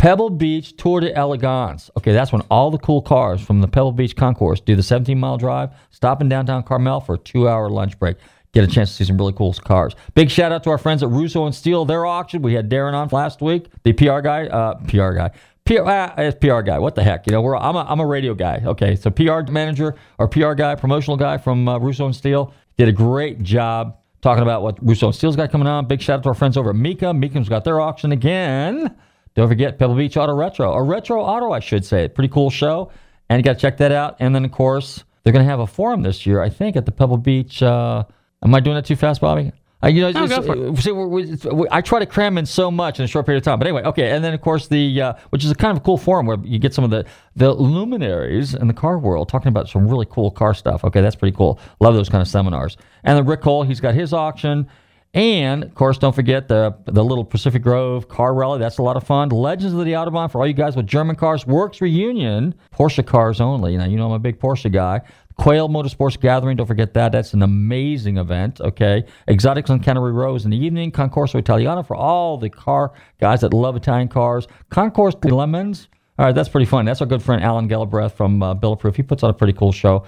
[0.04, 1.89] Pebble Beach Tour de Elegance.
[1.98, 5.18] Okay, that's when all the cool cars from the Pebble Beach Concours do the 17
[5.18, 8.18] mile drive, stop in downtown Carmel for a two hour lunch break.
[8.52, 9.96] Get a chance to see some really cool cars.
[10.13, 12.42] Big shout out to our friends at Russo and Steele, their auction.
[12.42, 15.30] We had Darren on last week, the PR guy, uh, PR guy.
[15.63, 16.80] PR, it's PR guy.
[16.80, 17.26] What the heck?
[17.26, 18.62] You know, we're I'm a, I'm a radio guy.
[18.66, 22.89] Okay, so PR manager or PR guy, promotional guy from uh, Russo and Steele did
[22.89, 25.88] a great job talking about what Russo and Steele's got coming on.
[25.88, 27.13] Big shout out to our friends over at Mika.
[27.13, 28.94] Mika's got their auction again.
[29.36, 32.08] Don't forget Pebble Beach Auto Retro, or Retro Auto, I should say.
[32.08, 32.91] Pretty cool show,
[33.30, 34.17] and you got to check that out.
[34.19, 36.86] And then of course they're going to have a forum this year, I think, at
[36.86, 37.63] the Pebble Beach.
[37.63, 38.04] Uh,
[38.43, 39.52] am I doing that too fast, Bobby?
[39.84, 40.78] Uh, you know, No, it's- go for it.
[40.78, 43.39] see, we, we, we- I try to cram in so much in a short period
[43.41, 43.60] of time.
[43.60, 44.12] But anyway, okay.
[44.12, 46.38] And then of course the uh, which is a kind of a cool forum where
[46.43, 47.04] you get some of the
[47.36, 50.84] the luminaries in the car world talking about some really cool car stuff.
[50.86, 51.60] Okay, that's pretty cool.
[51.82, 52.78] Love those kind of seminars.
[53.04, 54.67] And then Rick Cole, he's got his auction.
[55.13, 58.58] And of course, don't forget the the little Pacific Grove car rally.
[58.58, 59.30] That's a lot of fun.
[59.30, 61.45] Legends of the Autobahn for all you guys with German cars.
[61.45, 62.56] Works reunion.
[62.73, 63.78] Porsche cars only.
[63.78, 65.02] Now you know I'm a big Porsche guy.
[65.36, 66.58] Quail Motorsports Gathering.
[66.58, 67.12] Don't forget that.
[67.12, 68.62] That's an amazing event.
[68.62, 69.04] Okay.
[69.28, 70.91] Exotics on Cannery Row in the evening.
[70.91, 74.47] Concorso Italiano for all the car guys that love Italian cars.
[74.69, 75.89] Concours de Lemons.
[76.19, 76.86] All right, that's pretty fun.
[76.86, 78.56] That's our good friend Alan Galbraith from uh.
[78.95, 80.06] He puts on a pretty cool show.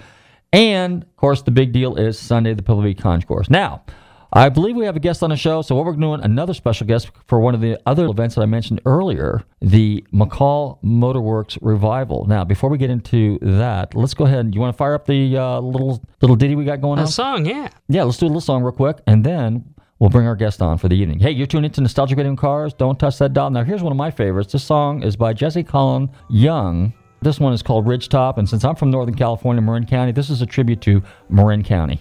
[0.52, 3.50] And of course, the big deal is Sunday, the Pebble Beach Concours.
[3.50, 3.82] Now,
[4.32, 6.86] I believe we have a guest on the show, so what we're doing another special
[6.86, 12.26] guest for one of the other events that I mentioned earlier, the McCall Motorworks revival.
[12.26, 14.40] Now, before we get into that, let's go ahead.
[14.40, 17.02] And you want to fire up the uh, little little ditty we got going A
[17.02, 17.08] on?
[17.08, 17.68] song, yeah.
[17.88, 19.64] Yeah, let's do a little song real quick, and then
[20.00, 21.20] we'll bring our guest on for the evening.
[21.20, 22.74] Hey, you're tuned into Nostalgic Radio Cars.
[22.74, 23.50] Don't touch that dial.
[23.50, 24.52] Now, here's one of my favorites.
[24.52, 26.92] This song is by Jesse Colin Young.
[27.22, 30.42] This one is called Ridgetop, and since I'm from Northern California, Marin County, this is
[30.42, 32.00] a tribute to Marin County.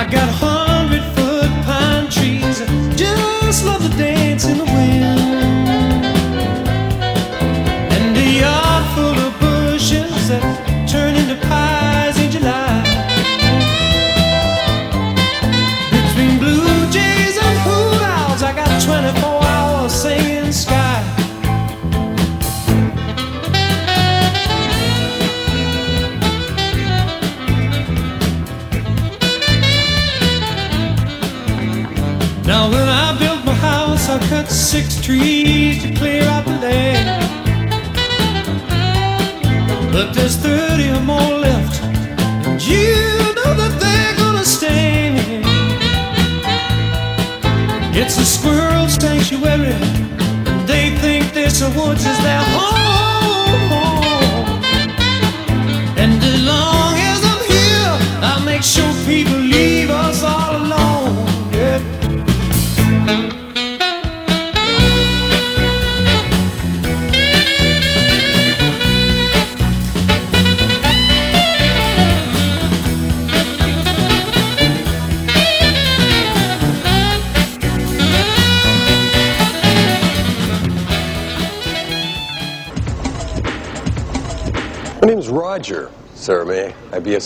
[0.00, 0.59] I got hundred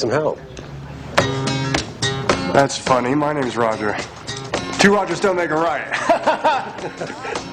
[0.03, 0.39] may I be of some help?
[2.53, 3.15] That's funny.
[3.15, 3.97] My name's Roger.
[4.79, 5.91] Two Rogers don't make a right.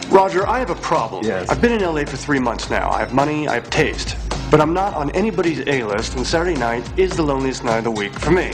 [0.11, 1.25] Roger, I have a problem.
[1.25, 1.49] Yes.
[1.49, 2.89] I've been in LA for three months now.
[2.89, 4.17] I have money, I have taste.
[4.51, 7.83] But I'm not on anybody's A list, and Saturday night is the loneliest night of
[7.85, 8.51] the week for me.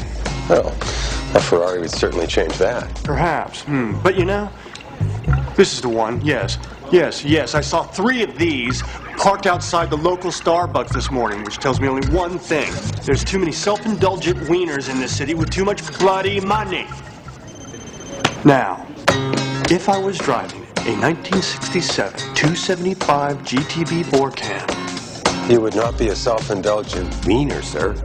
[0.48, 2.94] Well, a Ferrari would certainly change that.
[3.04, 3.64] Perhaps.
[3.64, 4.00] Hmm.
[4.04, 4.50] But you know,
[5.56, 6.22] this is the one.
[6.24, 6.60] Yes.
[6.92, 7.56] Yes, yes.
[7.56, 8.84] I saw three of these
[9.18, 12.72] parked outside the local Starbucks this morning, which tells me only one thing.
[13.04, 16.88] There's too many self-indulgent wieners in this city with too much bloody money.
[18.46, 18.88] Now,
[19.70, 24.68] if I was driving a 1967 275 GTB four cam,
[25.50, 27.96] You would not be a self-indulgent wiener, sir.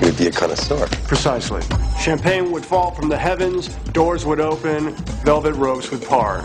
[0.00, 0.86] You would be a connoisseur.
[1.08, 1.62] precisely,
[2.00, 4.94] champagne would fall from the heavens, doors would open,
[5.24, 6.44] velvet ropes would part.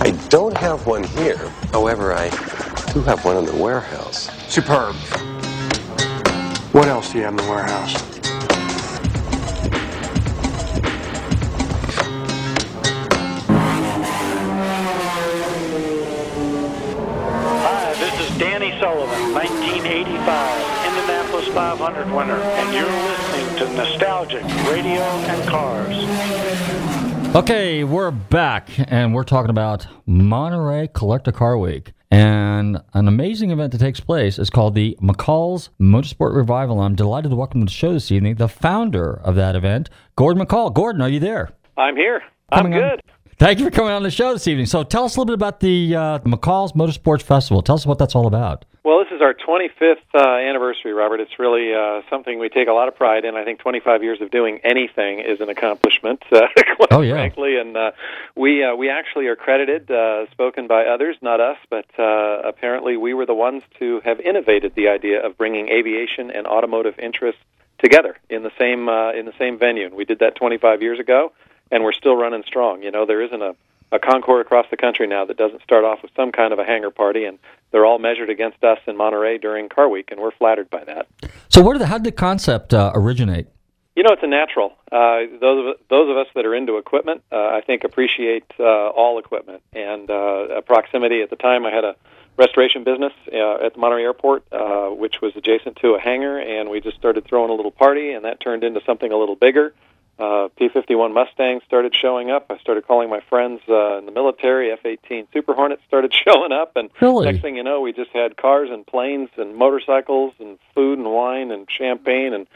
[0.00, 1.38] I don't have one here.
[1.72, 2.28] However, I
[2.94, 4.30] do have one in the warehouse.
[4.48, 4.94] Superb.
[6.72, 7.92] What else do you have in the warehouse?
[17.64, 25.02] Hi, this is Danny Sullivan, 1985 Indianapolis 500 winner, and you're listening to Nostalgic Radio
[25.02, 27.34] and Cars.
[27.34, 31.92] Okay, we're back, and we're talking about Monterey Collector Car Week.
[32.14, 36.78] And an amazing event that takes place is called the McCall's Motorsport Revival.
[36.78, 40.46] I'm delighted to welcome to the show this evening the founder of that event, Gordon
[40.46, 40.72] McCall.
[40.72, 41.50] Gordon, are you there?
[41.76, 42.22] I'm here.
[42.52, 42.90] I'm Coming on.
[42.90, 43.00] good.
[43.40, 44.66] Thank you for coming on the show this evening.
[44.66, 47.62] So tell us a little bit about the uh, McCall's Motorsports Festival.
[47.62, 48.64] Tell us what that's all about.
[48.84, 51.18] Well, this is our 25th uh, anniversary, Robert.
[51.18, 53.34] It's really uh, something we take a lot of pride in.
[53.34, 57.14] I think 25 years of doing anything is an accomplishment, uh, quite Oh, yeah.
[57.14, 57.56] frankly.
[57.56, 57.92] And uh,
[58.36, 62.98] we uh, we actually are credited, uh, spoken by others, not us, but uh, apparently
[62.98, 67.40] we were the ones to have innovated the idea of bringing aviation and automotive interests
[67.78, 69.86] together in the same uh, in the same venue.
[69.86, 71.32] And we did that 25 years ago,
[71.70, 72.82] and we're still running strong.
[72.82, 73.56] You know, there isn't a
[73.94, 76.64] a Concours across the country now that doesn't start off with some kind of a
[76.64, 77.38] hangar party, and
[77.70, 81.06] they're all measured against us in Monterey during Car Week, and we're flattered by that.
[81.48, 83.46] So, where did the, how did the concept uh, originate?
[83.94, 84.72] You know, it's a natural.
[84.90, 88.64] Uh, those of those of us that are into equipment, uh, I think, appreciate uh,
[88.64, 89.62] all equipment.
[89.72, 91.94] And uh, proximity at the time, I had a
[92.36, 96.70] restoration business uh, at the Monterey Airport, uh, which was adjacent to a hangar, and
[96.70, 99.72] we just started throwing a little party, and that turned into something a little bigger.
[100.18, 102.46] Uh, P-51 Mustangs started showing up.
[102.50, 104.70] I started calling my friends uh, in the military.
[104.72, 107.26] F-18 Super Hornets started showing up, and Really?
[107.26, 111.10] next thing you know, we just had cars and planes and motorcycles and food and
[111.10, 112.46] wine and champagne and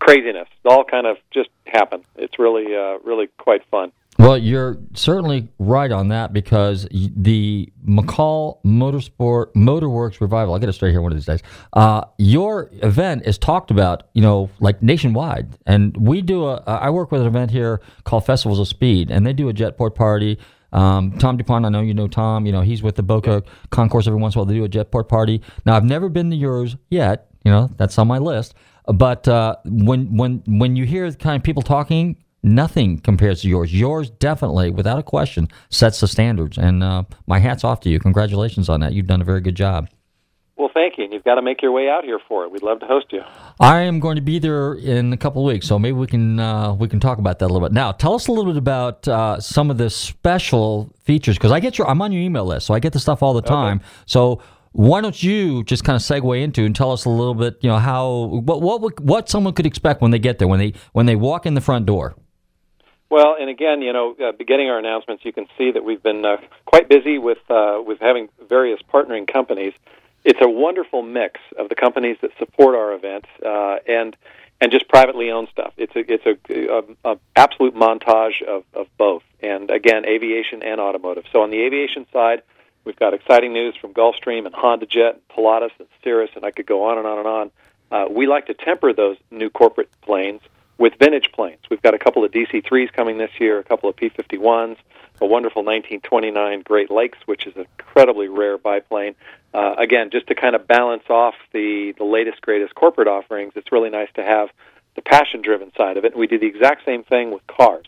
[0.00, 0.48] craziness.
[0.64, 2.04] It all kind of just happened.
[2.16, 3.90] It's really, uh, really quite fun.
[4.18, 10.72] Well, you're certainly right on that because the McCall Motorsport Motorworks Revival, I'll get it
[10.72, 11.40] straight here one of these days.
[11.72, 15.56] Uh, your event is talked about, you know, like nationwide.
[15.66, 19.24] And we do a, I work with an event here called Festivals of Speed, and
[19.24, 20.36] they do a jetport party.
[20.72, 24.08] Um, Tom DuPont, I know you know Tom, you know, he's with the Boca Concours
[24.08, 24.46] every once in a while.
[24.46, 25.42] They do a jetport party.
[25.64, 28.54] Now, I've never been to yours yet, you know, that's on my list.
[28.84, 33.48] But uh, when, when, when you hear the kind of people talking, Nothing compares to
[33.48, 33.74] yours.
[33.74, 36.56] Yours definitely, without a question, sets the standards.
[36.56, 37.98] And uh, my hat's off to you.
[37.98, 38.92] Congratulations on that.
[38.92, 39.88] You've done a very good job.
[40.56, 41.04] Well, thank you.
[41.04, 42.50] And you've got to make your way out here for it.
[42.50, 43.22] We'd love to host you.
[43.60, 46.40] I am going to be there in a couple of weeks, so maybe we can
[46.40, 47.72] uh, we can talk about that a little bit.
[47.72, 51.60] Now, tell us a little bit about uh, some of the special features because I
[51.60, 53.80] get your I'm on your email list, so I get the stuff all the time.
[54.06, 57.58] So why don't you just kind of segue into and tell us a little bit,
[57.62, 60.72] you know, how what what what someone could expect when they get there when they
[60.92, 62.16] when they walk in the front door.
[63.10, 66.24] Well, and again, you know, uh, beginning our announcements, you can see that we've been
[66.24, 66.36] uh,
[66.66, 69.72] quite busy with uh, with having various partnering companies.
[70.24, 74.14] It's a wonderful mix of the companies that support our event, uh, and
[74.60, 75.72] and just privately owned stuff.
[75.78, 80.78] It's a it's a, a, a absolute montage of, of both, and again, aviation and
[80.78, 81.24] automotive.
[81.32, 82.42] So on the aviation side,
[82.84, 86.50] we've got exciting news from Gulfstream and Honda Jet, and Pilatus and Cirrus, and I
[86.50, 87.50] could go on and on and on.
[87.90, 90.42] Uh, we like to temper those new corporate planes
[90.78, 91.60] with vintage planes.
[91.70, 94.76] We've got a couple of DC-3s coming this year, a couple of P-51s,
[95.20, 99.16] a wonderful 1929 Great Lakes, which is an incredibly rare biplane.
[99.52, 103.72] Uh, again, just to kind of balance off the the latest greatest corporate offerings, it's
[103.72, 104.50] really nice to have
[104.94, 106.12] the passion-driven side of it.
[106.12, 107.86] And we do the exact same thing with cars.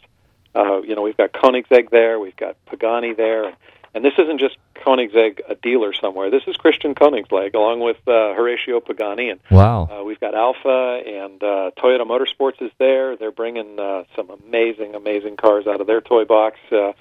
[0.54, 3.56] Uh, you know, we've got Koenigsegg there, we've got Pagani there, and,
[3.94, 6.30] and this isn't just Koenigsegg, a dealer somewhere.
[6.30, 9.88] This is Christian Koenigsegg, along with uh, Horacio Pagani, and Wow.
[9.90, 13.16] uh, we've got Alfa and uh, Toyota Motorsports is there.
[13.16, 16.58] They're bringing uh, some amazing, amazing cars out of their toy box.
[16.70, 16.92] Uh,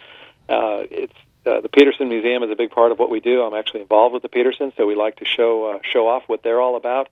[0.49, 1.13] uh, it's
[1.45, 3.43] uh, the Peterson Museum is a big part of what we do.
[3.43, 6.43] I'm actually involved with the Peterson, so we like to show uh, show off what
[6.43, 7.07] they're all about.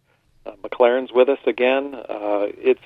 [0.45, 1.95] Uh, McLaren's with us again.
[1.95, 2.81] Uh, it's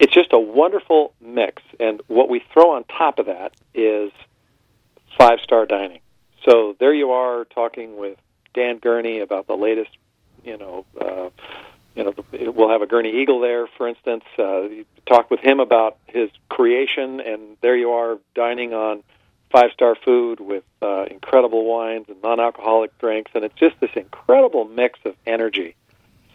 [0.00, 4.10] it's just a wonderful mix, and what we throw on top of that is
[5.16, 6.00] five star dining.
[6.44, 8.18] So there you are talking with
[8.54, 9.90] Dan Gurney about the latest,
[10.44, 11.30] you know, uh,
[11.94, 12.14] you know,
[12.52, 14.24] we'll have a Gurney Eagle there, for instance.
[14.38, 14.68] Uh,
[15.06, 19.02] talk with him about his creation, and there you are dining on
[19.50, 23.92] five star food with uh, incredible wines and non alcoholic drinks, and it's just this
[23.94, 25.76] incredible mix of energy.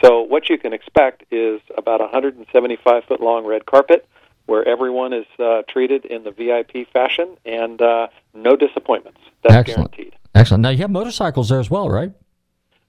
[0.04, 4.08] So what you can expect is about a 175 foot long red carpet
[4.50, 9.20] where everyone is uh, treated in the VIP fashion and uh, no disappointments.
[9.44, 9.92] That's Excellent.
[9.92, 10.16] guaranteed.
[10.36, 10.62] Excellent.
[10.64, 12.12] Now you have motorcycles there as well, right?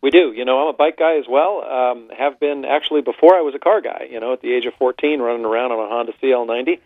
[0.02, 0.32] We do.
[0.32, 1.62] You know, I'm a bike guy as well.
[1.62, 4.08] Um, have been actually before I was a car guy.
[4.11, 6.80] You know, at the age of 14, running around on a Honda CL90.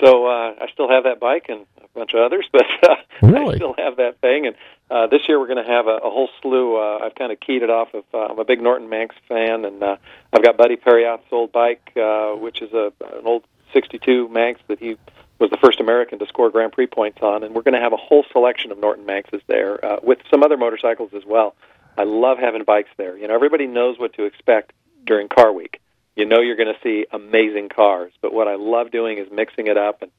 [0.00, 3.54] So uh, I still have that bike and a bunch of others, but uh, Really?
[3.54, 4.46] I still have that thing.
[4.48, 4.56] And
[4.90, 6.76] uh, this year we're going to have a, a whole slew.
[6.76, 8.02] Uh, I've kind of keyed it off of.
[8.12, 9.96] Uh, I'm a big Norton Manx fan, and uh,
[10.32, 14.78] I've got Buddy Parriott's old bike, uh, which is a an old '62 Manx that
[14.78, 14.96] he
[15.38, 17.42] was the first American to score Grand Prix points on.
[17.42, 20.42] And we're going to have a whole selection of Norton Manxes there uh, with some
[20.42, 21.54] other motorcycles as well.
[21.98, 23.16] I love having bikes there.
[23.16, 24.72] You know, everybody knows what to expect
[25.04, 25.80] during Car Week.
[26.14, 29.66] You know you're going to see amazing cars, but what I love doing is mixing
[29.66, 30.10] it up and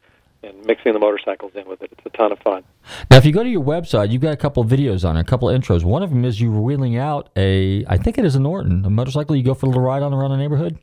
[0.44, 1.92] and mixing the motorcycles in with it.
[1.92, 2.64] It's a ton of fun.
[3.10, 5.24] Now, if you go to your website, you've got a couple videos on it, a
[5.24, 5.84] couple intros.
[5.84, 8.90] One of them is you wheeling out a, I think it is a Norton, a
[8.90, 9.36] motorcycle.
[9.36, 10.78] You go for a little ride on around the neighborhood.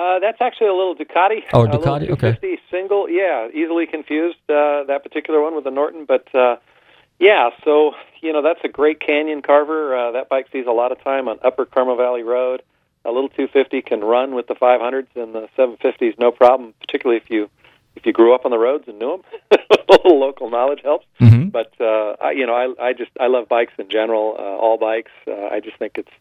[0.00, 1.42] Uh, that's actually a little Ducati.
[1.52, 2.32] Oh, Ducati, okay.
[2.32, 3.08] 250 single.
[3.08, 6.56] Yeah, easily confused uh, that particular one with the Norton, but uh,
[7.18, 7.50] yeah.
[7.64, 7.92] So
[8.22, 9.94] you know that's a great canyon carver.
[9.94, 12.62] Uh, that bike sees a lot of time on Upper Carmel Valley Road.
[13.04, 16.74] A little 250 can run with the 500s and the 750s, no problem.
[16.80, 17.50] Particularly if you
[17.96, 21.06] if you grew up on the roads and knew them, a little local knowledge helps.
[21.20, 21.48] Mm-hmm.
[21.48, 24.78] But uh, I, you know, I, I just I love bikes in general, uh, all
[24.78, 25.12] bikes.
[25.26, 26.12] Uh, I just think it's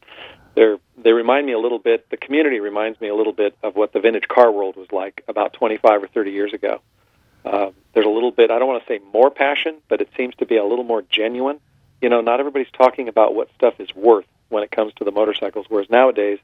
[0.60, 2.10] they're they remind me a little bit.
[2.10, 5.24] The community reminds me a little bit of what the vintage car world was like
[5.30, 6.82] about 25 or 30 years ago.
[7.45, 10.36] Uh, there's a little bit I don't want to say more passion, but it seems
[10.36, 11.62] to be a little more genuine.
[12.01, 15.12] You know, not everybody's talking about what stuff is worth when it comes to the
[15.12, 15.68] motorcycles.
[15.70, 16.39] Whereas nowadays,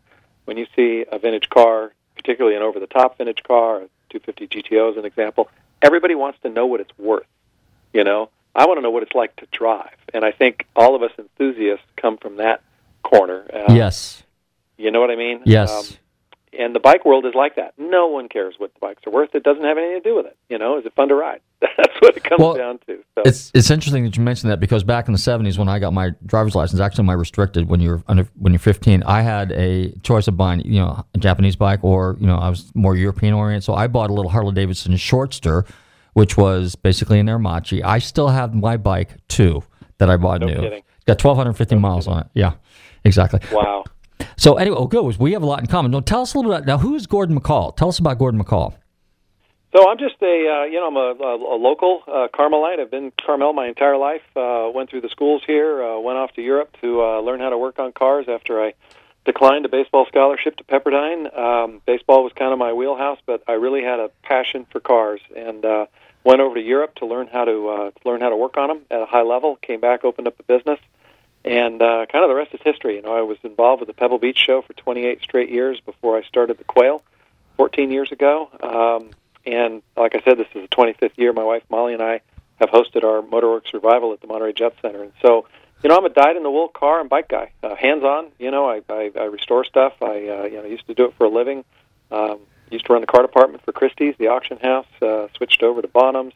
[0.46, 4.98] when you see a vintage car, particularly an over-the-top vintage car, a 250 GTO as
[4.98, 5.50] an example,
[5.82, 7.28] everybody wants to know what it's worth.
[7.92, 10.96] You know, I want to know what it's like to drive, and I think all
[10.96, 12.62] of us enthusiasts come from that
[13.10, 13.48] corner.
[13.54, 14.24] Uh, yes.
[14.78, 15.42] You know what I mean?
[15.46, 15.72] Yes.
[15.72, 15.98] Um,
[16.58, 17.74] and the bike world is like that.
[17.78, 19.36] No one cares what the bikes are worth.
[19.36, 20.38] It doesn't have anything to do with it.
[20.50, 21.42] You know, is it fun to ride?
[21.62, 23.04] That's what it comes Well, down to.
[23.16, 23.24] So.
[23.26, 25.92] It's it's interesting that you mentioned that because back in the seventies when I got
[25.92, 29.92] my driver's license, actually my restricted when you're under when you're fifteen, I had a
[30.04, 33.34] choice of buying you know a Japanese bike or you know I was more European
[33.34, 35.66] oriented, so I bought a little Harley Davidson Shortster,
[36.14, 37.84] which was basically an Aermacchi.
[37.84, 39.62] I still have my bike too
[39.98, 40.56] that I bought No new.
[40.62, 40.84] kidding.
[41.06, 42.28] Got twelve hundred fifty miles on it.
[42.34, 42.54] Yeah,
[43.06, 43.40] exactly.
[43.52, 43.86] Wow.
[44.38, 45.18] So anyway, oh, good.
[45.18, 45.92] We have a lot in common.
[45.92, 46.64] Now tell us a little bit.
[46.64, 47.76] About, now, who is Gordon McCall?
[47.76, 48.76] Tell us about Gordon McCall.
[49.76, 52.80] So I'm just a, uh, you know, I'm a, a, a local uh, Carmelite.
[52.80, 54.22] I've been Carmel my entire life.
[54.36, 55.84] Uh, went through the schools here.
[55.84, 58.74] Uh, went off to Europe to uh, learn how to work on cars after I
[59.26, 61.38] declined a baseball scholarship to Pepperdine.
[61.38, 65.20] Um, baseball was kind of my wheelhouse, but I really had a passion for cars
[65.36, 65.88] and uh,
[66.24, 68.70] went over to Europe to learn how to, uh, to learn how to work on
[68.70, 69.58] them at a high level.
[69.58, 70.80] Came back, opened up a business,
[71.46, 72.96] and uh, kind of the rest is history.
[72.96, 76.18] You know, I was involved with the Pebble Beach Show for 28 straight years before
[76.18, 77.04] I started the Quail
[77.58, 78.50] 14 years ago.
[78.62, 79.12] Um,
[79.46, 81.34] and like I said, this is the 25th year.
[81.34, 82.22] My wife Molly and I
[82.56, 85.04] have hosted our Motorworks Revival at the Monterey Jet Center.
[85.04, 85.46] And so,
[85.84, 88.32] you know, I'm a dyed-in-the-wool car and bike guy, uh, hands-on.
[88.40, 89.94] You know, I, I, I restore stuff.
[90.02, 91.64] I uh, you know used to do it for a living.
[92.10, 92.40] Um,
[92.72, 94.88] used to run the car department for Christie's, the auction house.
[95.00, 96.34] Uh, switched over to Bonhams.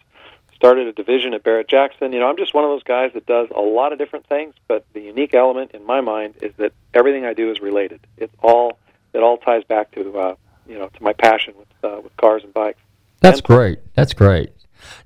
[0.59, 2.11] Started a division at Barrett Jackson.
[2.11, 4.53] You know, I'm just one of those guys that does a lot of different things.
[4.67, 8.01] But the unique element in my mind is that everything I do is related.
[8.17, 8.77] It's all
[9.13, 10.35] it all ties back to uh,
[10.67, 12.81] you know to my passion with uh, with cars and bikes.
[13.21, 13.79] That's great.
[13.95, 14.51] That's great.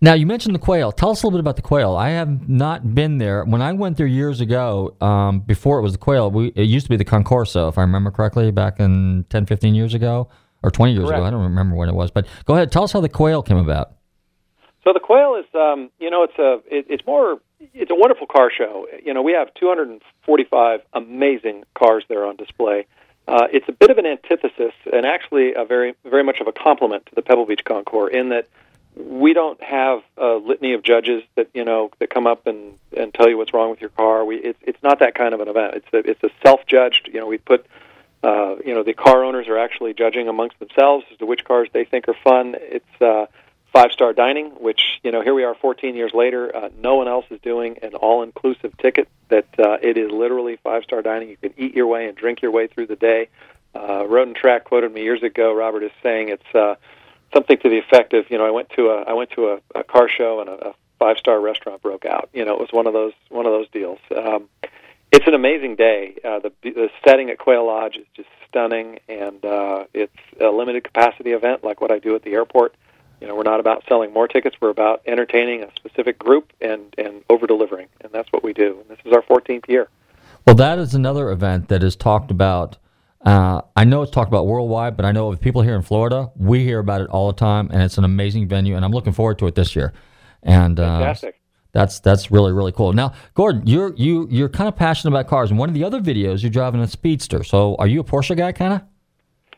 [0.01, 0.91] Now you mentioned the quail.
[0.91, 1.95] Tell us a little bit about the quail.
[1.95, 3.43] I have not been there.
[3.43, 6.85] When I went there years ago, um, before it was the quail, we, it used
[6.85, 10.29] to be the Concorso, if I remember correctly, back in 10, 15 years ago,
[10.61, 11.17] or 20 years Correct.
[11.17, 11.25] ago.
[11.25, 12.11] I don't remember when it was.
[12.11, 12.71] But go ahead.
[12.71, 13.93] Tell us how the quail came about.
[14.83, 17.39] So the Quail is, um, you know, it's a it, it's more
[17.73, 18.87] it's a wonderful car show.
[19.03, 22.85] You know, we have 245 amazing cars there on display.
[23.25, 26.51] Uh, it's a bit of an antithesis, and actually a very very much of a
[26.51, 28.47] compliment to the Pebble Beach Concours in that
[28.95, 33.13] we don't have a litany of judges that you know that come up and and
[33.13, 34.25] tell you what's wrong with your car.
[34.25, 35.75] We it's it's not that kind of an event.
[35.75, 37.09] It's a, it's a self-judged.
[37.13, 37.65] You know, we put
[38.21, 41.69] uh, you know the car owners are actually judging amongst themselves as to which cars
[41.71, 42.55] they think are fun.
[42.59, 43.27] It's uh,
[43.73, 46.55] five star dining, which you know here we are 14 years later.
[46.55, 49.09] Uh, no one else is doing an all inclusive ticket.
[49.29, 51.29] That uh, it is literally five star dining.
[51.29, 53.29] You can eat your way and drink your way through the day.
[53.75, 55.53] Uh, Road and Track quoted me years ago.
[55.53, 56.75] Robert is saying it's uh,
[57.33, 59.59] something to the effect of you know I went to a I went to a,
[59.75, 62.29] a car show and a, a five star restaurant broke out.
[62.33, 63.99] You know it was one of those one of those deals.
[64.15, 64.49] Um,
[65.11, 66.15] it's an amazing day.
[66.23, 70.83] Uh, the the setting at Quail Lodge is just stunning, and uh, it's a limited
[70.83, 72.75] capacity event like what I do at the airport.
[73.23, 74.57] You know, we're not about selling more tickets.
[74.59, 78.81] We're about entertaining a specific group and and over delivering, and that's what we do.
[78.81, 79.87] And this is our 14th year.
[80.45, 82.77] Well, that is another event that is talked about.
[83.25, 86.31] Uh, I know it's talked about worldwide, but I know with people here in Florida,
[86.35, 89.13] we hear about it all the time, and it's an amazing venue, and I'm looking
[89.13, 89.93] forward to it this year.
[90.41, 91.39] And uh, Fantastic.
[91.71, 92.91] that's that's really really cool.
[92.91, 96.01] Now, Gordon, you're you you're kind of passionate about cars, and one of the other
[96.01, 97.45] videos you're driving a Speedster.
[97.45, 98.81] So, are you a Porsche guy, kind of?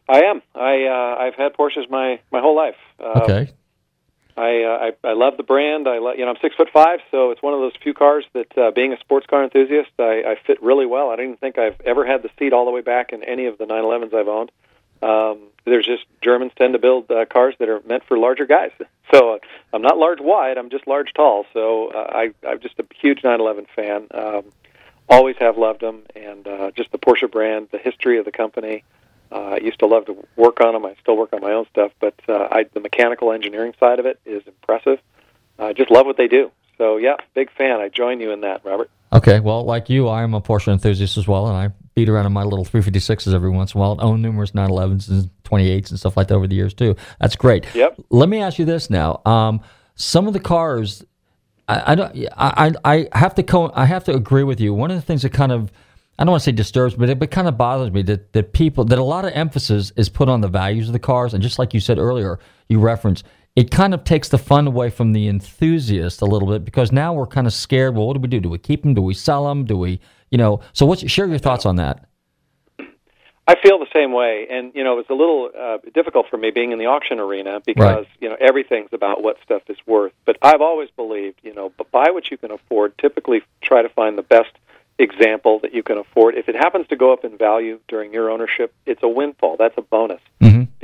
[0.07, 0.41] I am.
[0.53, 2.75] I uh, I've had Porsches my my whole life.
[2.99, 3.51] Uh, Okay.
[4.37, 5.87] I, uh, I I love the brand.
[5.87, 8.25] I lo- you know I'm six foot five, so it's one of those few cars
[8.33, 11.09] that, uh, being a sports car enthusiast, I, I fit really well.
[11.09, 13.45] I don't even think I've ever had the seat all the way back in any
[13.45, 14.51] of the 911s I've owned.
[15.01, 18.71] Um, there's just Germans tend to build uh, cars that are meant for larger guys.
[19.13, 19.37] So uh,
[19.71, 20.57] I'm not large wide.
[20.57, 21.45] I'm just large tall.
[21.53, 24.07] So uh, I I'm just a huge 911 fan.
[24.11, 24.45] Um,
[25.07, 28.83] always have loved them, and uh, just the Porsche brand, the history of the company.
[28.83, 29.04] Uh,
[29.35, 30.85] I used to love to work on them.
[30.85, 34.05] I still work on my own stuff, but uh, I, the mechanical engineering side of
[34.05, 34.99] it is impressive.
[35.57, 36.51] I just love what they do.
[36.77, 37.79] So yeah, big fan.
[37.79, 38.89] I join you in that, Robert.
[39.13, 42.25] Okay, well, like you, I am a Porsche enthusiast as well, and I beat around
[42.25, 43.97] in my little 356s every once in a while.
[43.99, 46.95] I Own numerous 911s and 28s and stuff like that over the years too.
[47.19, 47.65] That's great.
[47.73, 48.01] Yep.
[48.09, 49.61] Let me ask you this now: um,
[49.95, 51.05] some of the cars,
[51.67, 54.73] I, I don't, I I have to co- I have to agree with you.
[54.73, 55.71] One of the things that kind of
[56.17, 58.53] I don't want to say disturbs, but it, but kind of bothers me that, that
[58.53, 61.43] people that a lot of emphasis is put on the values of the cars, and
[61.43, 62.39] just like you said earlier,
[62.69, 66.65] you referenced it kind of takes the fun away from the enthusiast a little bit
[66.65, 67.95] because now we're kind of scared.
[67.95, 68.39] Well, what do we do?
[68.39, 68.93] Do we keep them?
[68.93, 69.63] Do we sell them?
[69.63, 69.99] Do we,
[70.29, 70.59] you know?
[70.73, 72.05] So, what's share your thoughts on that?
[73.47, 76.51] I feel the same way, and you know it's a little uh, difficult for me
[76.51, 80.13] being in the auction arena because you know everything's about what stuff is worth.
[80.25, 82.97] But I've always believed, you know, but buy what you can afford.
[82.97, 84.51] Typically, try to find the best
[84.97, 86.35] example that you can afford.
[86.35, 89.57] If it happens to go up in value during your ownership, it's a windfall.
[89.57, 90.21] That's a bonus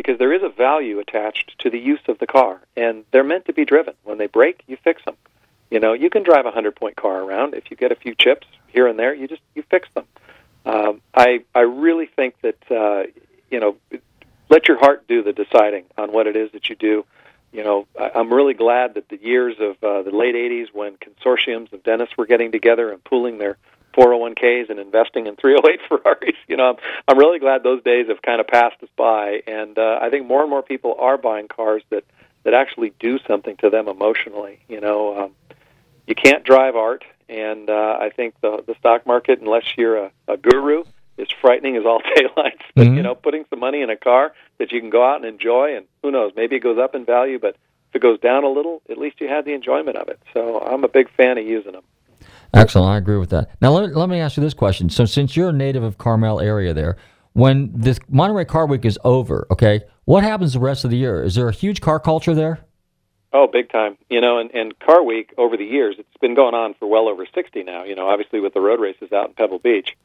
[0.01, 3.45] because there is a value attached to the use of the car, and they're meant
[3.45, 3.93] to be driven.
[4.03, 5.16] When they break, you fix them.
[5.70, 7.53] You know, you can drive a hundred point car around.
[7.53, 10.05] If you get a few chips here and there, you just you fix them.
[10.66, 13.03] Um, I I really think that uh,
[13.49, 13.78] you know,
[14.49, 17.05] let your heart do the deciding on what it is that you do.
[17.51, 20.97] You know, I, I'm really glad that the years of uh, the late '80s, when
[20.97, 23.57] consortiums of dentists were getting together and pooling their
[23.94, 26.36] 401ks and investing in 308 Ferraris.
[26.48, 26.76] You know, I'm,
[27.08, 30.28] I'm really glad those days have kind of passed us by, and uh, I think
[30.28, 32.04] more and more people are buying cars that
[32.44, 34.60] that actually do something to them emotionally.
[34.68, 35.56] You know, um,
[36.08, 40.12] you can't drive art, and uh, I think the the stock market, unless you're a,
[40.28, 40.84] a guru,
[41.18, 42.64] is frightening as all daylights.
[42.76, 45.26] But you know, putting some money in a car that you can go out and
[45.26, 47.56] enjoy, and who knows, maybe it goes up in value, but
[47.89, 50.20] if it goes down a little, at least you had the enjoyment of it.
[50.34, 51.84] So I'm a big fan of using them.
[52.54, 52.91] Excellent.
[52.91, 53.49] I agree with that.
[53.62, 54.89] Now, let, let me ask you this question.
[54.89, 56.97] So, since you're a native of Carmel area there,
[57.34, 61.24] when this Monterey Car Week is over, okay, what happens the rest of the year?
[61.24, 62.60] Is there a huge car culture there?
[63.34, 63.97] Oh, big time.
[64.10, 67.08] You know, and, and Car Week over the years, it's been going on for well
[67.08, 69.95] over 60 now, you know, obviously with the road races out in Pebble Beach.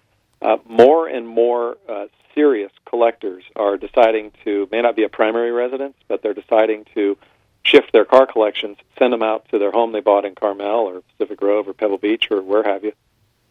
[0.40, 5.50] Uh, more and more uh, serious collectors are deciding to, may not be a primary
[5.50, 7.16] residence, but they're deciding to
[7.66, 11.02] shift their car collections, send them out to their home they bought in Carmel or
[11.02, 12.92] Pacific Grove or Pebble Beach or where have you,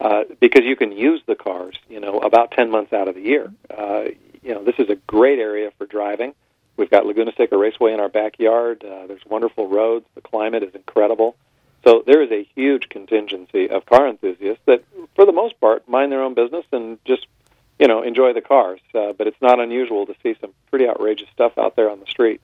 [0.00, 3.20] uh, because you can use the cars, you know, about 10 months out of the
[3.20, 3.52] year.
[3.70, 4.04] Uh,
[4.42, 6.34] you know, this is a great area for driving.
[6.76, 8.84] We've got Laguna Seca Raceway in our backyard.
[8.84, 10.06] Uh, there's wonderful roads.
[10.14, 11.36] The climate is incredible.
[11.84, 14.82] So there is a huge contingency of car enthusiasts that,
[15.14, 17.26] for the most part, mind their own business and just
[17.78, 18.80] you know, enjoy the cars.
[18.94, 22.06] Uh, but it's not unusual to see some pretty outrageous stuff out there on the
[22.06, 22.40] street.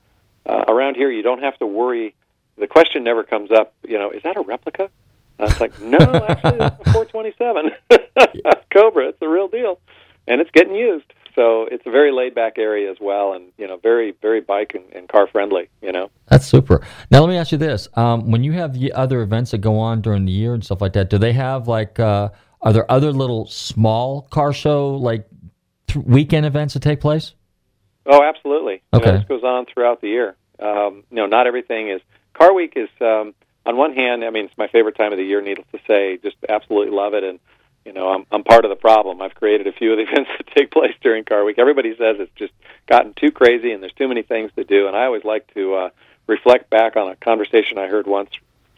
[0.47, 2.15] Around here, you don't have to worry.
[2.59, 3.75] The question never comes up.
[3.87, 4.91] You know, is that a replica?
[5.39, 7.71] And it's like, no, actually, that's a 427
[8.73, 9.09] Cobra.
[9.09, 9.81] It's the real deal,
[10.27, 11.07] and it's getting used.
[11.35, 14.75] So it's a very laid back area as well, and you know, very very bike
[14.75, 15.69] and, and car friendly.
[15.81, 16.11] You know.
[16.29, 16.85] That's super.
[17.11, 19.79] Now let me ask you this: um, when you have the other events that go
[19.79, 21.99] on during the year and stuff like that, do they have like?
[21.99, 22.31] Uh,
[22.61, 25.27] are there other little small car show like
[25.89, 27.35] th- weekend events that take place?
[28.07, 28.83] Oh, absolutely.
[28.93, 29.17] You know, Okay.
[29.19, 30.35] this goes on throughout the year.
[30.59, 32.01] Um, you know, not everything is.
[32.35, 33.35] Car Week is, um,
[33.67, 35.41] on one hand, I mean, it's my favorite time of the year.
[35.41, 37.39] Needless to say, just absolutely love it, and
[37.85, 39.21] you know, I'm I'm part of the problem.
[39.23, 41.59] I've created a few of the events that take place during Car Week.
[41.59, 42.53] Everybody says it's just
[42.87, 44.87] gotten too crazy, and there's too many things to do.
[44.89, 45.91] And I always like to uh,
[46.27, 48.31] reflect back on a conversation I heard once.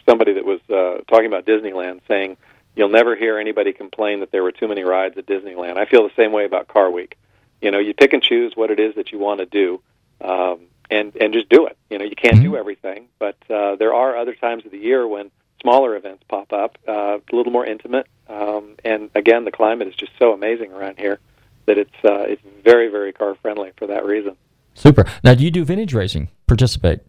[0.06, 2.36] Somebody that was uh, talking about Disneyland, saying,
[2.76, 6.02] "You'll never hear anybody complain that there were too many rides at Disneyland." I feel
[6.02, 7.16] the same way about Car Week
[7.64, 9.80] you know you pick and choose what it is that you want to do
[10.20, 10.60] um,
[10.90, 14.16] and and just do it you know you can't do everything but uh, there are
[14.16, 15.30] other times of the year when
[15.62, 19.94] smaller events pop up uh, a little more intimate um, and again the climate is
[19.94, 21.18] just so amazing around here
[21.66, 24.36] that it's uh, it's very very car friendly for that reason
[24.76, 25.06] Super.
[25.22, 26.30] Now, do you do vintage racing?
[26.48, 27.00] Participate?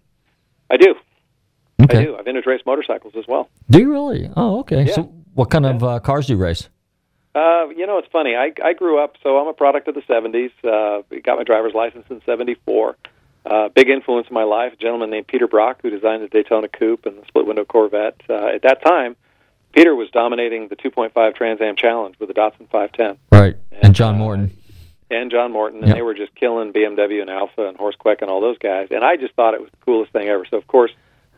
[0.69, 0.93] I do
[1.81, 1.97] Okay.
[1.99, 4.29] I do I've vintage raced motorcycles as well Do you really?
[4.37, 4.83] Oh, okay.
[4.85, 4.93] Yeah.
[4.93, 5.03] So,
[5.33, 6.69] what kind of uh, cars do you race?
[7.35, 8.35] Uh, you know, it's funny.
[8.35, 10.51] I I grew up, so I'm a product of the '70s.
[10.63, 12.95] Uh, got my driver's license in '74.
[13.45, 16.67] Uh, big influence in my life, a gentleman named Peter Brock, who designed the Daytona
[16.67, 18.19] Coupe and the split window Corvette.
[18.27, 19.15] Uh, at that time,
[19.73, 23.55] Peter was dominating the 2.5 Trans Am Challenge with the Datsun 510 Right.
[23.83, 24.49] And John Morton.
[25.11, 25.95] and John Morton, and Yep.
[25.97, 28.87] they were just killing BMW and Alfa and Horsequeck and all those guys.
[28.89, 30.45] And I just thought it was the coolest thing ever.
[30.49, 30.91] So of course,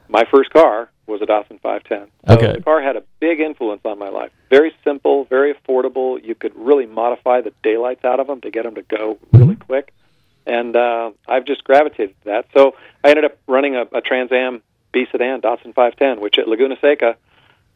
[0.10, 2.08] my first car was a Datsun 510.
[2.28, 2.54] So Okay.
[2.58, 4.32] the car had a big influence on my life.
[4.50, 6.24] Very simple, very affordable.
[6.24, 9.56] You could really modify the daylights out of them to get them to go really
[9.56, 9.94] quick.
[10.46, 12.46] And uh, I've just gravitated to that.
[12.54, 16.48] So I ended up running a, a Trans Am B sedan Datsun 510, which at
[16.48, 17.16] Laguna Seca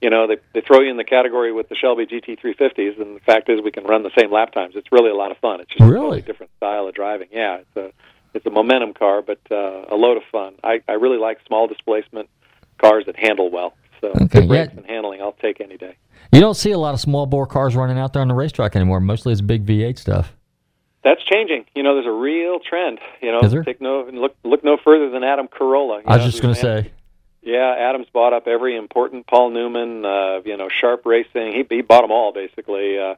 [0.01, 3.19] you know, they they throw you in the category with the Shelby GT350s, and the
[3.19, 4.75] fact is we can run the same lap times.
[4.75, 5.61] It's really a lot of fun.
[5.61, 5.99] It's just a Really?
[6.01, 7.27] totally different style of driving.
[7.31, 7.91] Yeah, it's a
[8.33, 10.55] it's a momentum car, but uh, a load of fun.
[10.63, 12.29] I I really like small displacement
[12.79, 13.73] cars that handle well.
[13.99, 14.47] So Okay, good yeah.
[14.47, 15.95] brakes and handling, I'll take any day.
[16.31, 18.75] You don't see a lot of small bore cars running out there on the racetrack
[18.75, 18.99] anymore.
[18.99, 20.33] Mostly it's big V8 stuff.
[21.03, 21.65] That's changing.
[21.75, 22.99] You know, there's a real trend.
[23.21, 23.63] You know, Is there?
[23.63, 25.97] take no look look no further than Adam Carolla.
[25.99, 26.91] you I was know, just going to say.
[27.43, 31.53] Yeah, Adams bought up every important Paul Newman, uh, you know, Sharp Racing.
[31.53, 32.99] He, he bought them all basically.
[32.99, 33.15] Uh,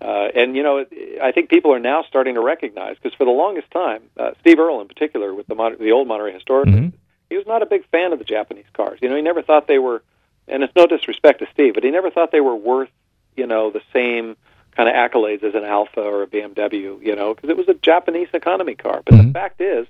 [0.00, 0.84] uh, and you know,
[1.22, 4.58] I think people are now starting to recognize because for the longest time, uh, Steve
[4.58, 6.68] Earle in particular, with the Mon- the old Monterey Historic,
[7.30, 8.98] he was not a big fan of the Japanese cars.
[9.02, 10.02] You know, he never thought they were,
[10.48, 12.90] and it's no disrespect to Steve, but he never thought they were worth,
[13.36, 14.36] you know, the same
[14.76, 17.02] kind of accolades as an Alfa or a BMW.
[17.04, 19.02] You know, because it was a Japanese economy car.
[19.04, 19.86] But the fact is,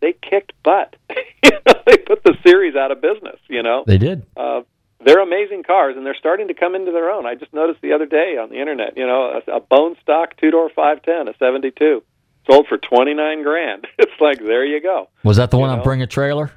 [0.00, 0.94] they kicked butt.
[1.44, 3.38] you know, they put the series out of business.
[3.48, 4.24] You know, They did.
[4.36, 4.62] uh,
[5.04, 7.26] they're amazing cars, and they're starting to come into their own.
[7.26, 10.36] I just noticed the other day on the internet, you know, a, a bone stock
[10.36, 12.02] two door five ten, a seventy two,
[12.50, 13.86] sold for twenty nine grand.
[13.98, 15.08] It's like there you go.
[15.24, 15.84] Was that the one on know?
[15.84, 16.50] Bring a Trailer?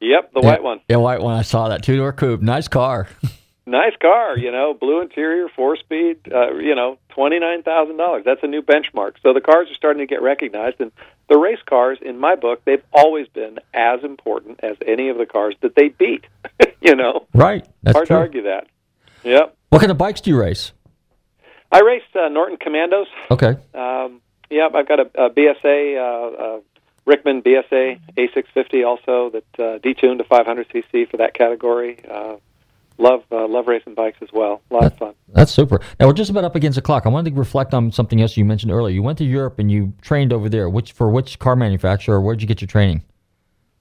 [0.00, 0.46] Yep, the Yeah.
[0.48, 0.80] white one.
[0.88, 1.34] Yeah, white one.
[1.36, 1.82] I saw that.
[1.82, 2.40] Two door coupe.
[2.42, 3.08] Nice car.
[3.68, 8.22] Nice car, you know, blue interior, four speed, uh, you know, twenty nine thousand dollars.
[8.24, 9.16] That's a new benchmark.
[9.22, 10.90] So the cars are starting to get recognized, and
[11.28, 15.26] the race cars, in my book, they've always been as important as any of the
[15.26, 16.24] cars that they beat.
[16.80, 17.66] you know, right.
[17.82, 18.16] That's hard true.
[18.16, 18.68] to argue that.
[19.24, 19.54] Yep.
[19.68, 20.72] What kind of bikes do you race?
[21.70, 23.08] I race uh, Norton Commandos.
[23.30, 23.54] Okay.
[23.74, 26.60] Um, yeah, I've got a, a BSA, uh, uh,
[27.04, 32.02] Rickman BSA A650 also that uh, detuned to 500cc for that category.
[32.10, 32.36] Uh,
[32.98, 34.60] love uh, love racing bikes as well.
[34.70, 35.14] A lot of fun.
[35.28, 35.80] That's super.
[35.98, 37.06] Now we're just about up against the clock.
[37.06, 38.94] I wanted to reflect on something else you mentioned earlier.
[38.94, 40.68] You went to Europe and you trained over there.
[40.68, 42.20] Which for which car manufacturer?
[42.20, 43.04] Where'd you get your training?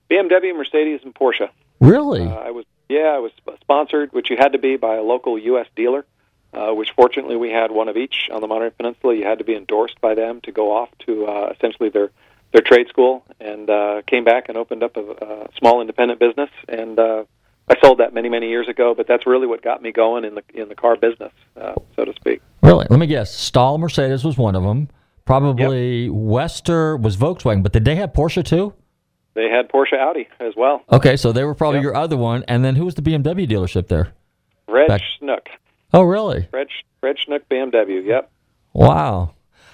[0.10, 1.50] BMW, Mercedes, and Porsche.
[1.80, 2.22] Really?
[2.22, 5.38] Uh, I was yeah, I was sponsored, which you had to be by a local
[5.38, 5.68] U.S.
[5.76, 6.06] dealer.
[6.54, 9.14] Uh, which fortunately we had one of each on the Monterey Peninsula.
[9.14, 12.10] You had to be endorsed by them to go off to uh, essentially their
[12.54, 16.50] their trade school, and uh, came back and opened up a, a small independent business.
[16.68, 17.26] And uh,
[17.70, 20.36] I sold that many many years ago, but that's really what got me going in
[20.36, 22.42] the in the car business, uh, so to speak.
[22.62, 22.86] Really?
[22.90, 23.34] Let me guess.
[23.36, 24.90] Stahl Mercedes was one of them.
[25.26, 28.74] Probably Wester was Volkswagen, but did they have Porsche too?
[29.34, 30.82] They had Porsche Audi as well.
[30.92, 32.44] Okay, so they were probably your other one.
[32.48, 34.14] And then who was the BMW dealership there?
[34.68, 35.48] Fred Back- Schnook.
[35.94, 36.48] Oh, really?
[36.50, 36.68] Fred,
[37.02, 38.06] Fred Schnook BMW.
[38.06, 38.32] Yep.
[38.74, 39.34] Wow.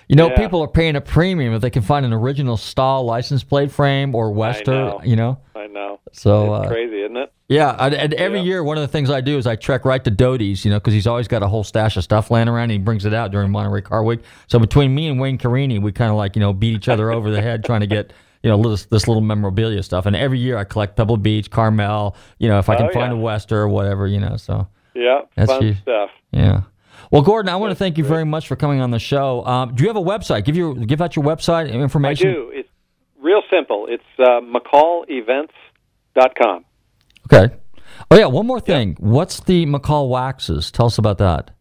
[0.09, 0.35] You know, Yeah.
[0.37, 4.13] people are paying a premium if they can find an original Stahl license plate frame
[4.15, 4.71] or Wester.
[4.71, 5.01] know.
[5.03, 5.37] You know.
[5.55, 5.99] I know.
[6.11, 7.31] So it's uh, crazy, isn't it?
[7.49, 10.03] Yeah, and, and every year one of the things I do is I trek right
[10.03, 12.63] to Doty's, you know, because he's always got a whole stash of stuff laying around.
[12.63, 14.21] And he brings it out during Monterey Car Week.
[14.47, 17.11] So between me and Wayne Carini, we kind of like you know beat each other
[17.11, 20.05] over the head trying to get you know this, this little memorabilia stuff.
[20.05, 23.11] And every year I collect Pebble Beach, Carmel, you know, if I can Oh, find
[23.13, 23.17] yeah.
[23.17, 24.35] a Wester or whatever, you know.
[24.37, 25.73] So Yeah, That's fun you.
[25.75, 26.09] stuff.
[26.31, 26.61] yeah.
[27.13, 29.45] Well, Gordon, I want to thank you very much for coming on the show.
[29.45, 30.45] Um, do you have a website?
[30.45, 32.33] Give your give out your website and I information.
[32.33, 32.49] do.
[32.51, 32.67] It's
[33.21, 33.85] real simple.
[33.87, 36.65] It's uh, McCallEvents.com.
[37.31, 37.53] Okay.
[38.09, 38.97] Oh yeah, one more thing.
[38.99, 40.71] What's the McCall waxes?
[40.71, 41.51] Tell us about that.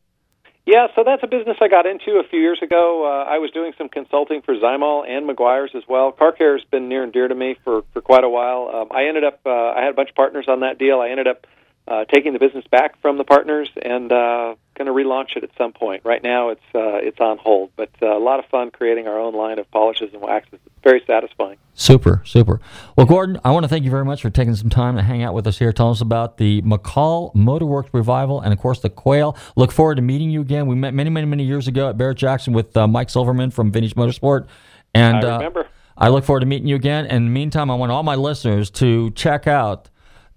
[0.65, 3.05] Yeah, so that's a business I got into a few years ago.
[3.05, 6.13] Uh, I was doing some consulting for Zymol and Meguiar's as well.
[6.13, 8.71] Car care has been near and dear to me for, for quite a while.
[8.75, 11.01] Um, I ended up, uh, I had a bunch of partners on that deal.
[11.01, 11.47] I ended up
[11.89, 15.51] uh, taking the business back from the partners and uh, going to relaunch it at
[15.59, 16.03] some point.
[16.05, 19.19] Right now, it's uh, it's on hold, but uh, a lot of fun creating our
[19.19, 20.61] own line of polishes and waxes.
[20.65, 21.59] It's very satisfying.
[21.75, 22.61] Super, super.
[22.97, 25.23] Well, Gordon, I want to thank you very much for taking some time to hang
[25.23, 25.73] out with us here.
[25.73, 29.37] Tell us about the McCall Motorworks revival and, of course, the Quail.
[29.57, 30.67] Look forward to meeting you again.
[30.67, 33.73] We met many, many, many years ago at Barrett Jackson with uh, Mike Silverman from
[33.73, 34.47] Vintage Motorsport.
[34.95, 35.67] And I uh, remember.
[35.97, 37.07] I look forward to meeting you again.
[37.07, 39.89] And in the meantime, I want all my listeners to check out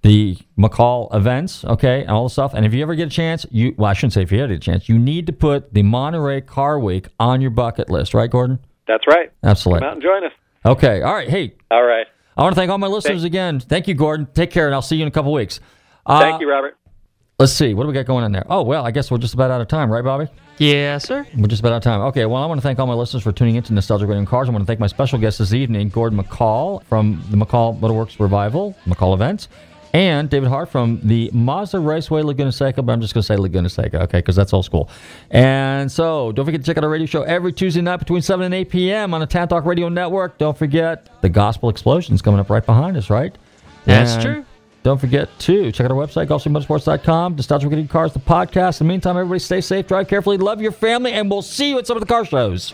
[0.05, 2.53] the McCall events, okay, and all the stuff.
[2.53, 4.49] And if you ever get a chance, you well, I shouldn't say if you ever
[4.49, 8.13] get a chance, you need to put the Monterey Car Week on your bucket list,
[8.13, 8.59] right, Gordon?
[8.87, 9.31] That's right.
[9.43, 9.79] Absolutely.
[9.79, 10.31] Come out and join us.
[10.63, 11.01] Okay.
[11.01, 11.27] All right.
[11.27, 12.05] Hey, All right.
[12.37, 13.59] I want to thank all my listeners again.
[13.59, 14.27] Thank you, Gordon.
[14.33, 15.59] Take care, and I'll see you in a couple weeks.
[16.05, 16.77] Uh, Thank you, Robert.
[17.39, 17.73] Let's see.
[17.73, 18.45] What do we got going on there?
[18.47, 20.27] Oh, well, I guess we're just about out of time, right, Bobby?
[20.57, 21.25] Yes, sir.
[21.35, 22.01] We're just about out of time.
[22.01, 24.27] Okay, well, I want to thank all my listeners for tuning into Nostalgic Radio and
[24.27, 24.47] Cars.
[24.47, 28.19] I want to thank my special guest this evening, Gordon McCall from the McCall Motorworks
[28.19, 29.49] Revival, McCall Events,
[29.95, 33.37] and David Hart from the Mazda Raceway Laguna Seca, but I'm just going to say
[33.37, 34.89] Laguna Seca, okay, because that's old school.
[35.31, 38.43] And so don't forget to check out our radio show every Tuesday night between 7
[38.45, 39.13] and 8 p.m.
[39.13, 40.37] on the Tan Talk Radio Network.
[40.37, 43.37] Don't forget the Gospel Explosion's coming up right behind us, right?
[43.85, 44.45] That's And true.
[44.83, 48.81] Don't forget to check out our website, GulfstreamMotorsports.com, Nostalgic Radio Cars, the podcast.
[48.81, 51.79] In the meantime, everybody stay safe, drive carefully, love your family, and we'll see you
[51.79, 52.73] at some of the car shows.